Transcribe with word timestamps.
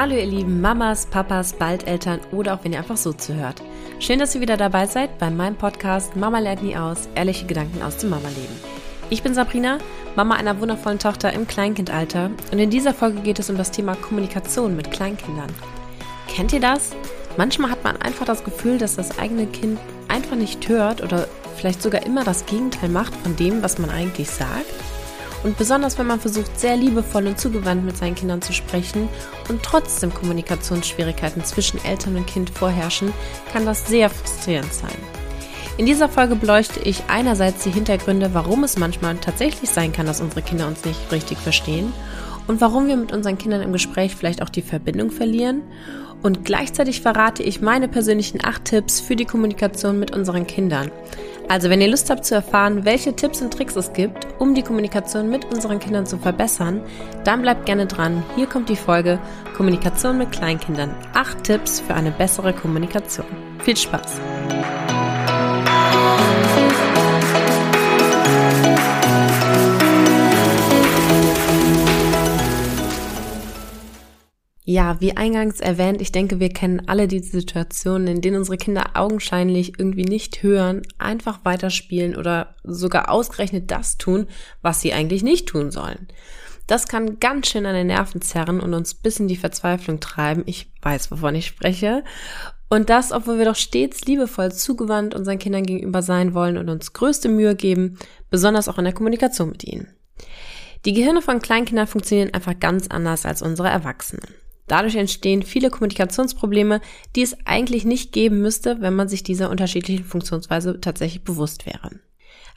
Hallo 0.00 0.14
ihr 0.14 0.26
lieben 0.26 0.60
Mamas, 0.60 1.06
Papas, 1.06 1.54
Baldeltern 1.54 2.20
oder 2.30 2.54
auch 2.54 2.62
wenn 2.62 2.72
ihr 2.72 2.78
einfach 2.78 2.96
so 2.96 3.12
zuhört. 3.12 3.60
Schön, 3.98 4.20
dass 4.20 4.32
ihr 4.32 4.40
wieder 4.40 4.56
dabei 4.56 4.86
seid 4.86 5.18
bei 5.18 5.28
meinem 5.28 5.56
Podcast 5.56 6.14
Mama 6.14 6.38
lernt 6.38 6.62
nie 6.62 6.76
aus, 6.76 7.08
ehrliche 7.16 7.46
Gedanken 7.46 7.82
aus 7.82 7.96
dem 7.96 8.10
Mama-Leben. 8.10 8.54
Ich 9.10 9.24
bin 9.24 9.34
Sabrina, 9.34 9.78
Mama 10.14 10.36
einer 10.36 10.60
wundervollen 10.60 11.00
Tochter 11.00 11.32
im 11.32 11.48
Kleinkindalter 11.48 12.30
und 12.52 12.60
in 12.60 12.70
dieser 12.70 12.94
Folge 12.94 13.22
geht 13.22 13.40
es 13.40 13.50
um 13.50 13.56
das 13.56 13.72
Thema 13.72 13.96
Kommunikation 13.96 14.76
mit 14.76 14.92
Kleinkindern. 14.92 15.52
Kennt 16.28 16.52
ihr 16.52 16.60
das? 16.60 16.92
Manchmal 17.36 17.72
hat 17.72 17.82
man 17.82 18.00
einfach 18.00 18.24
das 18.24 18.44
Gefühl, 18.44 18.78
dass 18.78 18.94
das 18.94 19.18
eigene 19.18 19.48
Kind 19.48 19.80
einfach 20.06 20.36
nicht 20.36 20.68
hört 20.68 21.02
oder 21.02 21.26
vielleicht 21.56 21.82
sogar 21.82 22.06
immer 22.06 22.22
das 22.22 22.46
Gegenteil 22.46 22.88
macht 22.88 23.16
von 23.16 23.34
dem, 23.34 23.64
was 23.64 23.80
man 23.80 23.90
eigentlich 23.90 24.30
sagt. 24.30 24.64
Und 25.44 25.56
besonders 25.56 25.98
wenn 25.98 26.06
man 26.06 26.20
versucht, 26.20 26.58
sehr 26.58 26.76
liebevoll 26.76 27.26
und 27.26 27.38
zugewandt 27.38 27.84
mit 27.84 27.96
seinen 27.96 28.14
Kindern 28.14 28.42
zu 28.42 28.52
sprechen 28.52 29.08
und 29.48 29.62
trotzdem 29.62 30.12
Kommunikationsschwierigkeiten 30.12 31.44
zwischen 31.44 31.82
Eltern 31.84 32.16
und 32.16 32.26
Kind 32.26 32.50
vorherrschen, 32.50 33.12
kann 33.52 33.64
das 33.64 33.86
sehr 33.86 34.10
frustrierend 34.10 34.72
sein. 34.72 34.96
In 35.76 35.86
dieser 35.86 36.08
Folge 36.08 36.34
beleuchte 36.34 36.80
ich 36.80 37.04
einerseits 37.06 37.62
die 37.62 37.70
Hintergründe, 37.70 38.30
warum 38.34 38.64
es 38.64 38.78
manchmal 38.78 39.16
tatsächlich 39.16 39.70
sein 39.70 39.92
kann, 39.92 40.06
dass 40.06 40.20
unsere 40.20 40.42
Kinder 40.42 40.66
uns 40.66 40.84
nicht 40.84 41.12
richtig 41.12 41.38
verstehen 41.38 41.92
und 42.48 42.60
warum 42.60 42.88
wir 42.88 42.96
mit 42.96 43.12
unseren 43.12 43.38
Kindern 43.38 43.62
im 43.62 43.72
Gespräch 43.72 44.16
vielleicht 44.16 44.42
auch 44.42 44.48
die 44.48 44.62
Verbindung 44.62 45.12
verlieren. 45.12 45.62
Und 46.20 46.44
gleichzeitig 46.44 47.00
verrate 47.00 47.44
ich 47.44 47.60
meine 47.60 47.86
persönlichen 47.86 48.44
acht 48.44 48.64
Tipps 48.64 48.98
für 48.98 49.14
die 49.14 49.24
Kommunikation 49.24 50.00
mit 50.00 50.12
unseren 50.16 50.48
Kindern. 50.48 50.90
Also 51.48 51.70
wenn 51.70 51.80
ihr 51.80 51.88
Lust 51.88 52.10
habt 52.10 52.26
zu 52.26 52.34
erfahren, 52.34 52.84
welche 52.84 53.14
Tipps 53.14 53.40
und 53.40 53.52
Tricks 53.52 53.74
es 53.74 53.92
gibt, 53.94 54.26
um 54.38 54.54
die 54.54 54.62
Kommunikation 54.62 55.30
mit 55.30 55.46
unseren 55.46 55.78
Kindern 55.78 56.04
zu 56.04 56.18
verbessern, 56.18 56.82
dann 57.24 57.40
bleibt 57.40 57.64
gerne 57.64 57.86
dran. 57.86 58.22
Hier 58.36 58.46
kommt 58.46 58.68
die 58.68 58.76
Folge 58.76 59.18
Kommunikation 59.56 60.18
mit 60.18 60.30
Kleinkindern. 60.30 60.94
Acht 61.14 61.44
Tipps 61.44 61.80
für 61.80 61.94
eine 61.94 62.10
bessere 62.10 62.52
Kommunikation. 62.52 63.26
Viel 63.60 63.76
Spaß! 63.76 64.20
Ja, 74.70 75.00
wie 75.00 75.16
eingangs 75.16 75.60
erwähnt, 75.60 76.02
ich 76.02 76.12
denke, 76.12 76.40
wir 76.40 76.50
kennen 76.50 76.82
alle 76.88 77.08
diese 77.08 77.40
Situationen, 77.40 78.06
in 78.06 78.20
denen 78.20 78.36
unsere 78.36 78.58
Kinder 78.58 78.90
augenscheinlich 78.92 79.78
irgendwie 79.78 80.04
nicht 80.04 80.42
hören, 80.42 80.82
einfach 80.98 81.42
weiterspielen 81.42 82.14
oder 82.14 82.54
sogar 82.64 83.10
ausgerechnet 83.10 83.70
das 83.70 83.96
tun, 83.96 84.26
was 84.60 84.82
sie 84.82 84.92
eigentlich 84.92 85.22
nicht 85.22 85.48
tun 85.48 85.70
sollen. 85.70 86.08
Das 86.66 86.86
kann 86.86 87.18
ganz 87.18 87.48
schön 87.48 87.64
an 87.64 87.74
den 87.74 87.86
Nerven 87.86 88.20
zerren 88.20 88.60
und 88.60 88.74
uns 88.74 88.92
bis 88.92 89.18
in 89.18 89.26
die 89.26 89.38
Verzweiflung 89.38 90.00
treiben. 90.00 90.42
Ich 90.44 90.70
weiß, 90.82 91.10
wovon 91.10 91.34
ich 91.34 91.46
spreche. 91.46 92.04
Und 92.68 92.90
das, 92.90 93.10
obwohl 93.10 93.38
wir 93.38 93.46
doch 93.46 93.56
stets 93.56 94.02
liebevoll 94.04 94.52
zugewandt 94.52 95.14
unseren 95.14 95.38
Kindern 95.38 95.62
gegenüber 95.64 96.02
sein 96.02 96.34
wollen 96.34 96.58
und 96.58 96.68
uns 96.68 96.92
größte 96.92 97.30
Mühe 97.30 97.56
geben, 97.56 97.96
besonders 98.28 98.68
auch 98.68 98.76
in 98.76 98.84
der 98.84 98.92
Kommunikation 98.92 99.48
mit 99.48 99.64
ihnen. 99.64 99.88
Die 100.84 100.92
Gehirne 100.92 101.22
von 101.22 101.40
Kleinkindern 101.40 101.86
funktionieren 101.86 102.34
einfach 102.34 102.60
ganz 102.60 102.88
anders 102.88 103.24
als 103.24 103.40
unsere 103.40 103.70
Erwachsenen. 103.70 104.28
Dadurch 104.68 104.96
entstehen 104.96 105.42
viele 105.42 105.70
Kommunikationsprobleme, 105.70 106.80
die 107.16 107.22
es 107.22 107.36
eigentlich 107.46 107.84
nicht 107.84 108.12
geben 108.12 108.40
müsste, 108.40 108.80
wenn 108.80 108.94
man 108.94 109.08
sich 109.08 109.22
dieser 109.22 109.50
unterschiedlichen 109.50 110.04
Funktionsweise 110.04 110.80
tatsächlich 110.80 111.24
bewusst 111.24 111.66
wäre. 111.66 111.90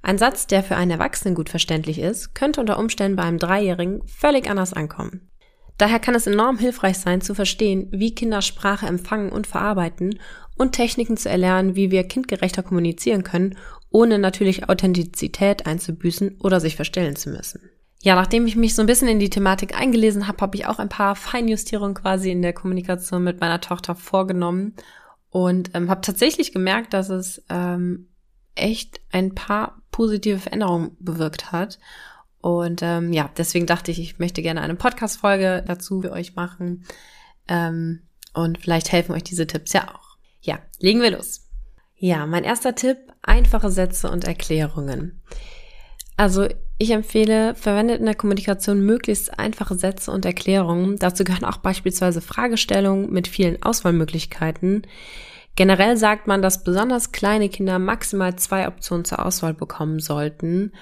Ein 0.03 0.17
Satz, 0.17 0.47
der 0.47 0.63
für 0.63 0.75
einen 0.75 0.91
Erwachsenen 0.91 1.35
gut 1.35 1.49
verständlich 1.49 1.99
ist, 1.99 2.35
könnte 2.35 2.59
unter 2.59 2.77
Umständen 2.77 3.15
bei 3.15 3.23
einem 3.23 3.37
Dreijährigen 3.37 4.01
völlig 4.07 4.49
anders 4.49 4.73
ankommen. 4.73 5.29
Daher 5.77 5.99
kann 5.99 6.13
es 6.13 6.27
enorm 6.27 6.59
hilfreich 6.59 6.99
sein, 6.99 7.21
zu 7.21 7.33
verstehen, 7.33 7.87
wie 7.91 8.13
Kinder 8.13 8.41
Sprache 8.41 8.85
empfangen 8.85 9.31
und 9.31 9.47
verarbeiten 9.47 10.19
und 10.55 10.73
Techniken 10.73 11.17
zu 11.17 11.29
erlernen, 11.29 11.75
wie 11.75 11.89
wir 11.89 12.03
kindgerechter 12.03 12.61
kommunizieren 12.61 13.23
können, 13.23 13.57
ohne 13.89 14.19
natürlich 14.19 14.69
Authentizität 14.69 15.65
einzubüßen 15.65 16.39
oder 16.39 16.59
sich 16.59 16.75
verstellen 16.75 17.15
zu 17.15 17.29
müssen. 17.31 17.70
Ja, 18.03 18.15
nachdem 18.15 18.47
ich 18.47 18.55
mich 18.55 18.73
so 18.73 18.81
ein 18.81 18.87
bisschen 18.87 19.07
in 19.07 19.19
die 19.19 19.29
Thematik 19.29 19.79
eingelesen 19.79 20.27
habe, 20.27 20.41
habe 20.41 20.55
ich 20.55 20.65
auch 20.65 20.79
ein 20.79 20.89
paar 20.89 21.15
Feinjustierungen 21.15 21.93
quasi 21.93 22.31
in 22.31 22.41
der 22.41 22.53
Kommunikation 22.53 23.23
mit 23.23 23.39
meiner 23.39 23.61
Tochter 23.61 23.95
vorgenommen 23.95 24.75
und 25.29 25.71
ähm, 25.75 25.89
habe 25.89 26.01
tatsächlich 26.01 26.51
gemerkt, 26.51 26.93
dass 26.93 27.09
es 27.09 27.43
ähm, 27.49 28.07
echt 28.55 28.99
ein 29.11 29.35
paar 29.35 29.81
positive 29.91 30.39
Veränderungen 30.39 30.97
bewirkt 30.99 31.51
hat. 31.51 31.79
Und 32.41 32.81
ähm, 32.81 33.13
ja, 33.13 33.29
deswegen 33.37 33.67
dachte 33.67 33.91
ich, 33.91 33.99
ich 33.99 34.17
möchte 34.17 34.41
gerne 34.41 34.61
eine 34.61 34.75
Podcast-Folge 34.75 35.63
dazu 35.65 36.01
für 36.01 36.11
euch 36.11 36.35
machen. 36.35 36.85
Ähm, 37.47 38.01
und 38.33 38.57
vielleicht 38.57 38.91
helfen 38.91 39.13
euch 39.13 39.23
diese 39.23 39.45
Tipps 39.45 39.73
ja 39.73 39.93
auch. 39.93 40.17
Ja, 40.41 40.59
legen 40.79 41.01
wir 41.01 41.11
los. 41.11 41.47
Ja, 41.95 42.25
mein 42.25 42.43
erster 42.43 42.73
Tipp, 42.73 42.97
einfache 43.21 43.69
Sätze 43.69 44.09
und 44.09 44.23
Erklärungen. 44.23 45.21
Also 46.21 46.47
ich 46.77 46.91
empfehle, 46.91 47.55
verwendet 47.55 47.99
in 47.99 48.05
der 48.05 48.13
Kommunikation 48.13 48.85
möglichst 48.85 49.39
einfache 49.39 49.73
Sätze 49.73 50.11
und 50.11 50.23
Erklärungen. 50.23 50.97
Dazu 50.97 51.23
gehören 51.23 51.45
auch 51.45 51.57
beispielsweise 51.57 52.21
Fragestellungen 52.21 53.11
mit 53.11 53.27
vielen 53.27 53.63
Auswahlmöglichkeiten. 53.63 54.85
Generell 55.55 55.97
sagt 55.97 56.27
man, 56.27 56.43
dass 56.43 56.63
besonders 56.63 57.11
kleine 57.11 57.49
Kinder 57.49 57.79
maximal 57.79 58.35
zwei 58.35 58.67
Optionen 58.67 59.03
zur 59.03 59.25
Auswahl 59.25 59.55
bekommen 59.55 59.97
sollten. 59.97 60.73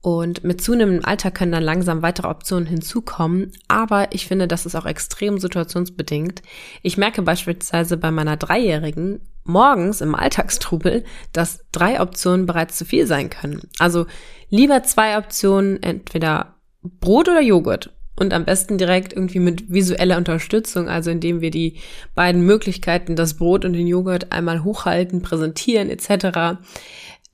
Und 0.00 0.42
mit 0.42 0.60
zunehmendem 0.60 1.04
Alter 1.04 1.30
können 1.30 1.52
dann 1.52 1.62
langsam 1.62 2.02
weitere 2.02 2.26
Optionen 2.26 2.66
hinzukommen. 2.66 3.52
Aber 3.68 4.12
ich 4.12 4.26
finde, 4.26 4.48
das 4.48 4.66
ist 4.66 4.74
auch 4.74 4.86
extrem 4.86 5.38
situationsbedingt. 5.38 6.42
Ich 6.82 6.98
merke 6.98 7.22
beispielsweise 7.22 7.96
bei 7.96 8.10
meiner 8.10 8.36
Dreijährigen 8.36 9.20
morgens 9.50 10.00
im 10.00 10.14
Alltagstrubel, 10.14 11.04
dass 11.32 11.64
drei 11.72 12.00
Optionen 12.00 12.46
bereits 12.46 12.76
zu 12.76 12.84
viel 12.84 13.06
sein 13.06 13.30
können. 13.30 13.68
Also 13.78 14.06
lieber 14.48 14.82
zwei 14.82 15.18
Optionen, 15.18 15.82
entweder 15.82 16.54
Brot 16.82 17.28
oder 17.28 17.42
Joghurt. 17.42 17.92
Und 18.16 18.34
am 18.34 18.44
besten 18.44 18.76
direkt 18.76 19.14
irgendwie 19.14 19.38
mit 19.38 19.72
visueller 19.72 20.18
Unterstützung, 20.18 20.90
also 20.90 21.10
indem 21.10 21.40
wir 21.40 21.50
die 21.50 21.78
beiden 22.14 22.44
Möglichkeiten, 22.44 23.16
das 23.16 23.34
Brot 23.34 23.64
und 23.64 23.72
den 23.72 23.86
Joghurt 23.86 24.30
einmal 24.30 24.62
hochhalten, 24.62 25.22
präsentieren 25.22 25.88
etc. 25.88 26.60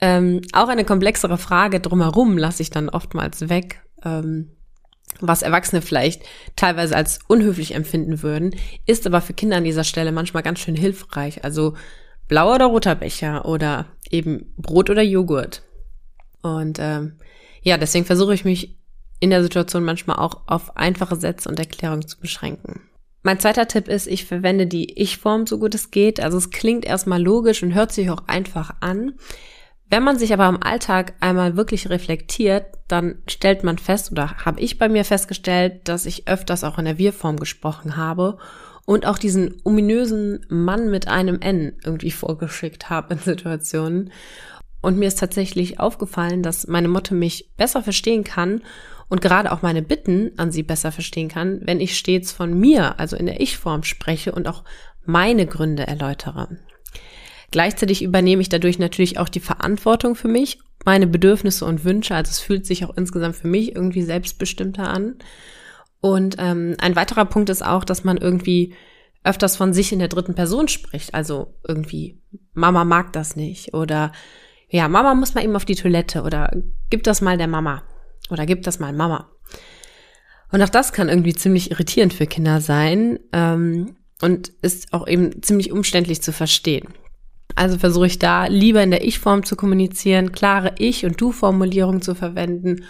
Ähm, 0.00 0.42
auch 0.52 0.68
eine 0.68 0.84
komplexere 0.84 1.38
Frage 1.38 1.80
drumherum 1.80 2.38
lasse 2.38 2.62
ich 2.62 2.70
dann 2.70 2.88
oftmals 2.88 3.48
weg, 3.48 3.82
ähm, 4.04 4.52
was 5.20 5.42
Erwachsene 5.42 5.82
vielleicht 5.82 6.22
teilweise 6.56 6.94
als 6.94 7.20
unhöflich 7.26 7.74
empfinden 7.74 8.22
würden, 8.22 8.54
ist 8.86 9.06
aber 9.06 9.20
für 9.20 9.32
Kinder 9.32 9.56
an 9.56 9.64
dieser 9.64 9.84
Stelle 9.84 10.12
manchmal 10.12 10.42
ganz 10.42 10.60
schön 10.60 10.76
hilfreich. 10.76 11.44
Also 11.44 11.74
blauer 12.28 12.56
oder 12.56 12.66
roter 12.66 12.94
Becher 12.94 13.44
oder 13.46 13.86
eben 14.10 14.52
Brot 14.56 14.90
oder 14.90 15.02
Joghurt. 15.02 15.62
Und 16.42 16.78
ähm, 16.80 17.16
ja, 17.62 17.76
deswegen 17.78 18.04
versuche 18.04 18.34
ich 18.34 18.44
mich 18.44 18.78
in 19.18 19.30
der 19.30 19.42
Situation 19.42 19.84
manchmal 19.84 20.18
auch 20.18 20.42
auf 20.46 20.76
einfache 20.76 21.16
Sätze 21.16 21.48
und 21.48 21.58
Erklärungen 21.58 22.06
zu 22.06 22.18
beschränken. 22.20 22.82
Mein 23.22 23.40
zweiter 23.40 23.66
Tipp 23.66 23.88
ist, 23.88 24.06
ich 24.06 24.24
verwende 24.24 24.66
die 24.66 25.00
Ich-Form 25.00 25.46
so 25.46 25.58
gut 25.58 25.74
es 25.74 25.90
geht. 25.90 26.20
Also 26.20 26.38
es 26.38 26.50
klingt 26.50 26.84
erstmal 26.84 27.20
logisch 27.20 27.62
und 27.62 27.74
hört 27.74 27.90
sich 27.90 28.10
auch 28.10 28.28
einfach 28.28 28.74
an. 28.80 29.14
Wenn 29.88 30.04
man 30.04 30.18
sich 30.18 30.32
aber 30.32 30.48
im 30.48 30.62
Alltag 30.62 31.14
einmal 31.20 31.56
wirklich 31.56 31.90
reflektiert, 31.90 32.66
dann 32.88 33.22
stellt 33.28 33.64
man 33.64 33.78
fest, 33.78 34.12
oder 34.12 34.36
habe 34.44 34.60
ich 34.60 34.78
bei 34.78 34.88
mir 34.88 35.04
festgestellt, 35.04 35.88
dass 35.88 36.06
ich 36.06 36.28
öfters 36.28 36.62
auch 36.62 36.78
in 36.78 36.84
der 36.84 36.98
Wir-Form 36.98 37.38
gesprochen 37.38 37.96
habe 37.96 38.38
und 38.86 39.04
auch 39.04 39.18
diesen 39.18 39.60
ominösen 39.64 40.46
Mann 40.48 40.90
mit 40.90 41.08
einem 41.08 41.40
N 41.40 41.74
irgendwie 41.84 42.12
vorgeschickt 42.12 42.88
habe 42.88 43.14
in 43.14 43.20
Situationen. 43.20 44.12
Und 44.80 44.98
mir 44.98 45.08
ist 45.08 45.18
tatsächlich 45.18 45.80
aufgefallen, 45.80 46.42
dass 46.42 46.68
meine 46.68 46.88
Mutter 46.88 47.14
mich 47.14 47.50
besser 47.56 47.82
verstehen 47.82 48.24
kann 48.24 48.62
und 49.08 49.20
gerade 49.20 49.52
auch 49.52 49.62
meine 49.62 49.82
Bitten 49.82 50.30
an 50.36 50.52
sie 50.52 50.62
besser 50.62 50.92
verstehen 50.92 51.28
kann, 51.28 51.60
wenn 51.64 51.80
ich 51.80 51.98
stets 51.98 52.32
von 52.32 52.58
mir, 52.58 52.98
also 52.98 53.16
in 53.16 53.26
der 53.26 53.40
Ich-Form 53.40 53.82
spreche 53.82 54.32
und 54.32 54.48
auch 54.48 54.64
meine 55.04 55.46
Gründe 55.46 55.86
erläutere. 55.86 56.56
Gleichzeitig 57.50 58.02
übernehme 58.02 58.42
ich 58.42 58.48
dadurch 58.48 58.78
natürlich 58.78 59.18
auch 59.18 59.28
die 59.28 59.40
Verantwortung 59.40 60.14
für 60.14 60.28
mich, 60.28 60.58
meine 60.84 61.06
Bedürfnisse 61.06 61.64
und 61.64 61.84
Wünsche. 61.84 62.14
Also 62.14 62.30
es 62.30 62.40
fühlt 62.40 62.66
sich 62.66 62.84
auch 62.84 62.96
insgesamt 62.96 63.36
für 63.36 63.48
mich 63.48 63.74
irgendwie 63.74 64.02
selbstbestimmter 64.02 64.88
an. 64.88 65.16
Und 66.00 66.36
ähm, 66.38 66.76
ein 66.78 66.96
weiterer 66.96 67.24
Punkt 67.24 67.50
ist 67.50 67.64
auch, 67.64 67.84
dass 67.84 68.04
man 68.04 68.16
irgendwie 68.16 68.74
öfters 69.24 69.56
von 69.56 69.72
sich 69.72 69.92
in 69.92 69.98
der 69.98 70.08
dritten 70.08 70.34
Person 70.34 70.68
spricht. 70.68 71.14
Also 71.14 71.54
irgendwie, 71.66 72.20
Mama 72.54 72.84
mag 72.84 73.12
das 73.12 73.36
nicht 73.36 73.74
oder 73.74 74.12
ja, 74.68 74.88
Mama 74.88 75.14
muss 75.14 75.34
mal 75.34 75.44
eben 75.44 75.56
auf 75.56 75.64
die 75.64 75.74
Toilette 75.74 76.22
oder 76.22 76.50
gib 76.90 77.02
das 77.04 77.20
mal 77.20 77.36
der 77.36 77.48
Mama 77.48 77.82
oder 78.30 78.46
gib 78.46 78.62
das 78.62 78.78
mal 78.78 78.92
Mama. 78.92 79.30
Und 80.52 80.62
auch 80.62 80.68
das 80.68 80.92
kann 80.92 81.08
irgendwie 81.08 81.34
ziemlich 81.34 81.70
irritierend 81.70 82.14
für 82.14 82.26
Kinder 82.26 82.60
sein 82.60 83.18
ähm, 83.32 83.96
und 84.22 84.48
ist 84.62 84.92
auch 84.92 85.06
eben 85.06 85.42
ziemlich 85.42 85.72
umständlich 85.72 86.22
zu 86.22 86.32
verstehen. 86.32 86.88
Also 87.54 87.78
versuche 87.78 88.06
ich 88.06 88.18
da 88.18 88.46
lieber 88.46 88.82
in 88.82 88.90
der 88.90 89.04
Ich-Form 89.04 89.44
zu 89.44 89.56
kommunizieren, 89.56 90.32
klare 90.32 90.74
Ich- 90.78 91.04
und 91.04 91.20
Du-Formulierungen 91.20 92.02
zu 92.02 92.14
verwenden 92.14 92.84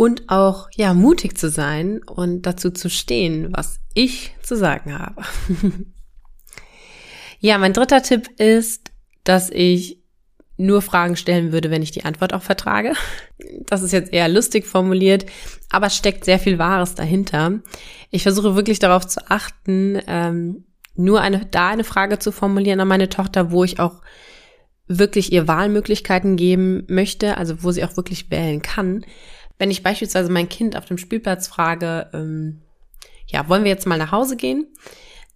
und 0.00 0.30
auch 0.30 0.70
ja 0.74 0.94
mutig 0.94 1.36
zu 1.36 1.50
sein 1.50 2.00
und 2.02 2.46
dazu 2.46 2.70
zu 2.70 2.88
stehen, 2.88 3.48
was 3.52 3.80
ich 3.92 4.34
zu 4.42 4.56
sagen 4.56 4.98
habe. 4.98 5.22
ja, 7.38 7.58
mein 7.58 7.74
dritter 7.74 8.02
Tipp 8.02 8.30
ist, 8.40 8.92
dass 9.24 9.50
ich 9.50 10.00
nur 10.56 10.80
Fragen 10.80 11.16
stellen 11.16 11.52
würde, 11.52 11.70
wenn 11.70 11.82
ich 11.82 11.90
die 11.90 12.06
Antwort 12.06 12.32
auch 12.32 12.40
vertrage. 12.40 12.94
Das 13.66 13.82
ist 13.82 13.92
jetzt 13.92 14.10
eher 14.10 14.30
lustig 14.30 14.64
formuliert, 14.64 15.26
aber 15.68 15.90
steckt 15.90 16.24
sehr 16.24 16.38
viel 16.38 16.58
Wahres 16.58 16.94
dahinter. 16.94 17.60
Ich 18.10 18.22
versuche 18.22 18.56
wirklich 18.56 18.78
darauf 18.78 19.06
zu 19.06 19.30
achten, 19.30 20.00
ähm, 20.06 20.64
nur 20.94 21.20
eine, 21.20 21.44
da 21.44 21.68
eine 21.68 21.84
Frage 21.84 22.18
zu 22.18 22.32
formulieren 22.32 22.80
an 22.80 22.88
meine 22.88 23.10
Tochter, 23.10 23.50
wo 23.50 23.64
ich 23.64 23.78
auch 23.78 24.00
wirklich 24.86 25.30
ihr 25.30 25.46
Wahlmöglichkeiten 25.46 26.36
geben 26.36 26.84
möchte, 26.88 27.36
also 27.36 27.62
wo 27.62 27.70
sie 27.70 27.84
auch 27.84 27.98
wirklich 27.98 28.30
wählen 28.30 28.62
kann. 28.62 29.04
Wenn 29.60 29.70
ich 29.70 29.82
beispielsweise 29.82 30.32
mein 30.32 30.48
Kind 30.48 30.74
auf 30.74 30.86
dem 30.86 30.96
Spielplatz 30.96 31.46
frage, 31.46 32.08
ähm, 32.14 32.62
ja, 33.26 33.46
wollen 33.46 33.62
wir 33.62 33.70
jetzt 33.70 33.86
mal 33.86 33.98
nach 33.98 34.10
Hause 34.10 34.38
gehen? 34.38 34.66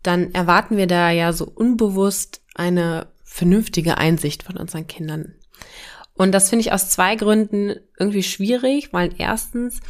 Dann 0.02 0.32
erwarten 0.32 0.78
wir 0.78 0.86
da 0.86 1.10
ja 1.10 1.34
so 1.34 1.44
unbewusst 1.44 2.40
eine 2.54 3.08
vernünftige 3.22 3.98
Einsicht 3.98 4.42
von 4.42 4.56
unseren 4.56 4.86
Kindern. 4.86 5.34
Und 6.14 6.32
das 6.32 6.48
finde 6.48 6.62
ich 6.62 6.72
aus 6.72 6.88
zwei 6.88 7.16
Gründen 7.16 7.74
irgendwie 7.98 8.22
schwierig, 8.22 8.94
weil 8.94 9.10
erstens 9.18 9.80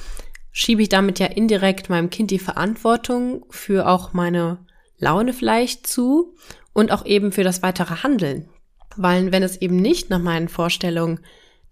schiebe 0.51 0.83
ich 0.83 0.89
damit 0.89 1.21
ja 1.21 1.27
indirekt 1.27 1.89
meinem 1.89 2.11
Kind 2.11 2.33
die 2.33 2.41
Verantwortung 2.41 3.47
für 3.51 3.87
auch 3.87 4.15
meine 4.15 4.67
Laune 4.99 5.33
vielleicht 5.33 5.87
zu 5.87 6.35
und 6.73 6.91
auch 6.91 7.07
eben 7.07 7.31
für 7.31 7.45
das 7.45 7.63
weitere 7.63 8.03
Handeln. 8.03 8.49
Weil 8.97 9.31
wenn 9.31 9.45
es 9.45 9.59
eben 9.59 9.77
nicht 9.77 10.11
nach 10.11 10.19
meinen 10.19 10.49
Vorstellungen 10.49 11.21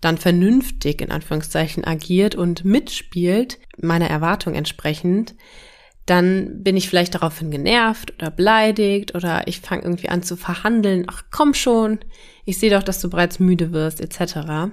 dann 0.02 0.18
vernünftig 0.18 1.00
in 1.00 1.10
Anführungszeichen 1.10 1.84
agiert 1.84 2.34
und 2.34 2.64
mitspielt, 2.64 3.58
meiner 3.80 4.10
Erwartung 4.10 4.54
entsprechend, 4.54 5.34
dann 6.04 6.62
bin 6.64 6.76
ich 6.76 6.88
vielleicht 6.88 7.14
daraufhin 7.14 7.52
genervt 7.52 8.12
oder 8.14 8.30
beleidigt 8.30 9.14
oder 9.14 9.46
ich 9.46 9.60
fange 9.60 9.82
irgendwie 9.82 10.08
an 10.08 10.24
zu 10.24 10.36
verhandeln. 10.36 11.06
Ach 11.06 11.22
komm 11.30 11.54
schon, 11.54 12.00
ich 12.44 12.58
sehe 12.58 12.70
doch, 12.70 12.82
dass 12.82 13.00
du 13.00 13.08
bereits 13.08 13.38
müde 13.38 13.72
wirst, 13.72 14.00
etc. 14.00 14.72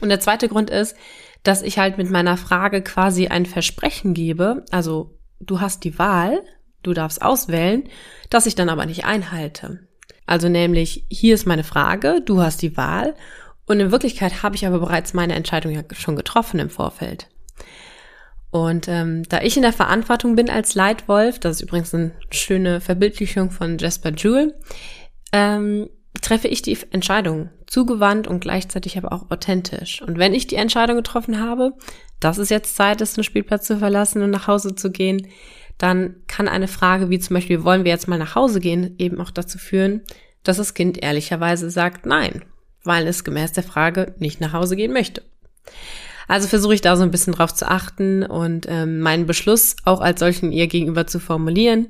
Und 0.00 0.08
der 0.08 0.20
zweite 0.20 0.48
Grund 0.48 0.70
ist, 0.70 0.96
dass 1.42 1.62
ich 1.62 1.78
halt 1.78 1.98
mit 1.98 2.10
meiner 2.10 2.38
Frage 2.38 2.82
quasi 2.82 3.28
ein 3.28 3.44
Versprechen 3.44 4.14
gebe, 4.14 4.64
also 4.70 5.18
du 5.40 5.60
hast 5.60 5.84
die 5.84 5.98
Wahl, 5.98 6.42
du 6.82 6.94
darfst 6.94 7.20
auswählen, 7.20 7.84
das 8.30 8.46
ich 8.46 8.54
dann 8.54 8.70
aber 8.70 8.86
nicht 8.86 9.04
einhalte. 9.04 9.86
Also 10.24 10.48
nämlich, 10.48 11.04
hier 11.10 11.34
ist 11.34 11.46
meine 11.46 11.64
Frage, 11.64 12.22
du 12.24 12.40
hast 12.40 12.62
die 12.62 12.76
Wahl 12.78 13.14
und 13.68 13.80
in 13.80 13.92
Wirklichkeit 13.92 14.42
habe 14.42 14.56
ich 14.56 14.66
aber 14.66 14.80
bereits 14.80 15.14
meine 15.14 15.34
Entscheidung 15.34 15.72
ja 15.72 15.82
schon 15.92 16.16
getroffen 16.16 16.58
im 16.58 16.70
Vorfeld. 16.70 17.28
Und 18.50 18.88
ähm, 18.88 19.24
da 19.28 19.42
ich 19.42 19.56
in 19.56 19.62
der 19.62 19.74
Verantwortung 19.74 20.34
bin 20.34 20.48
als 20.48 20.74
Leitwolf, 20.74 21.38
das 21.38 21.56
ist 21.56 21.62
übrigens 21.62 21.94
eine 21.94 22.12
schöne 22.30 22.80
Verbildlichung 22.80 23.50
von 23.50 23.76
Jasper 23.76 24.10
Jewell, 24.10 24.54
ähm, 25.32 25.90
treffe 26.22 26.48
ich 26.48 26.62
die 26.62 26.78
Entscheidung 26.90 27.50
zugewandt 27.66 28.26
und 28.26 28.40
gleichzeitig 28.40 28.96
aber 28.96 29.12
auch 29.12 29.30
authentisch. 29.30 30.00
Und 30.00 30.18
wenn 30.18 30.32
ich 30.32 30.46
die 30.46 30.56
Entscheidung 30.56 30.96
getroffen 30.96 31.38
habe, 31.38 31.74
dass 32.20 32.38
es 32.38 32.48
jetzt 32.48 32.74
Zeit 32.74 33.02
ist, 33.02 33.18
den 33.18 33.24
Spielplatz 33.24 33.66
zu 33.66 33.78
verlassen 33.78 34.22
und 34.22 34.30
nach 34.30 34.46
Hause 34.46 34.74
zu 34.74 34.90
gehen, 34.90 35.28
dann 35.76 36.16
kann 36.26 36.48
eine 36.48 36.68
Frage 36.68 37.10
wie 37.10 37.18
zum 37.18 37.34
Beispiel, 37.34 37.62
wollen 37.64 37.84
wir 37.84 37.92
jetzt 37.92 38.08
mal 38.08 38.18
nach 38.18 38.34
Hause 38.34 38.60
gehen, 38.60 38.94
eben 38.98 39.20
auch 39.20 39.30
dazu 39.30 39.58
führen, 39.58 40.00
dass 40.42 40.56
das 40.56 40.72
Kind 40.72 41.02
ehrlicherweise 41.02 41.70
sagt 41.70 42.06
nein, 42.06 42.42
weil 42.84 43.06
es 43.06 43.24
gemäß 43.24 43.52
der 43.52 43.62
Frage 43.62 44.14
nicht 44.18 44.40
nach 44.40 44.52
Hause 44.52 44.76
gehen 44.76 44.92
möchte. 44.92 45.22
Also 46.28 46.46
versuche 46.46 46.74
ich 46.74 46.82
da 46.82 46.96
so 46.96 47.02
ein 47.02 47.10
bisschen 47.10 47.32
drauf 47.32 47.54
zu 47.54 47.68
achten 47.68 48.22
und 48.22 48.66
ähm, 48.68 49.00
meinen 49.00 49.26
Beschluss 49.26 49.76
auch 49.84 50.00
als 50.00 50.20
solchen 50.20 50.52
ihr 50.52 50.66
gegenüber 50.66 51.06
zu 51.06 51.20
formulieren. 51.20 51.88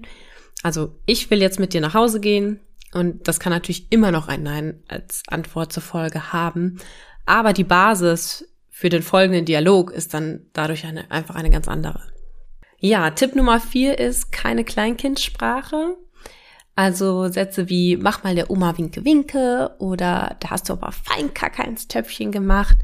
Also 0.62 0.94
ich 1.06 1.30
will 1.30 1.40
jetzt 1.40 1.58
mit 1.58 1.74
dir 1.74 1.80
nach 1.80 1.94
Hause 1.94 2.20
gehen 2.20 2.60
und 2.92 3.26
das 3.26 3.40
kann 3.40 3.52
natürlich 3.52 3.90
immer 3.90 4.12
noch 4.12 4.28
ein 4.28 4.42
Nein 4.42 4.82
als 4.88 5.22
Antwort 5.28 5.72
zur 5.72 5.82
Folge 5.82 6.32
haben. 6.32 6.78
Aber 7.26 7.52
die 7.52 7.64
Basis 7.64 8.48
für 8.70 8.88
den 8.88 9.02
folgenden 9.02 9.44
Dialog 9.44 9.90
ist 9.90 10.14
dann 10.14 10.46
dadurch 10.52 10.86
eine, 10.86 11.10
einfach 11.10 11.34
eine 11.34 11.50
ganz 11.50 11.66
andere. 11.66 12.00
Ja, 12.78 13.10
Tipp 13.10 13.34
Nummer 13.34 13.60
vier 13.60 13.98
ist 13.98 14.30
keine 14.30 14.64
Kleinkindsprache. 14.64 15.96
Also 16.78 17.26
Sätze 17.26 17.68
wie 17.68 17.96
mach 17.96 18.22
mal 18.22 18.36
der 18.36 18.52
Oma 18.52 18.78
Winke 18.78 19.04
Winke 19.04 19.72
oder 19.80 20.36
da 20.38 20.50
hast 20.50 20.68
du 20.68 20.74
aber 20.74 20.92
Feinkacke 20.92 21.64
ins 21.64 21.88
Töpfchen 21.88 22.30
gemacht. 22.30 22.76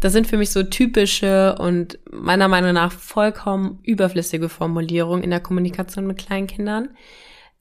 Das 0.00 0.12
sind 0.12 0.26
für 0.26 0.36
mich 0.36 0.50
so 0.50 0.62
typische 0.62 1.56
und 1.58 1.98
meiner 2.10 2.48
Meinung 2.48 2.74
nach 2.74 2.92
vollkommen 2.92 3.78
überflüssige 3.82 4.50
Formulierungen 4.50 5.24
in 5.24 5.30
der 5.30 5.40
Kommunikation 5.40 6.06
mit 6.06 6.18
Kleinkindern, 6.18 6.90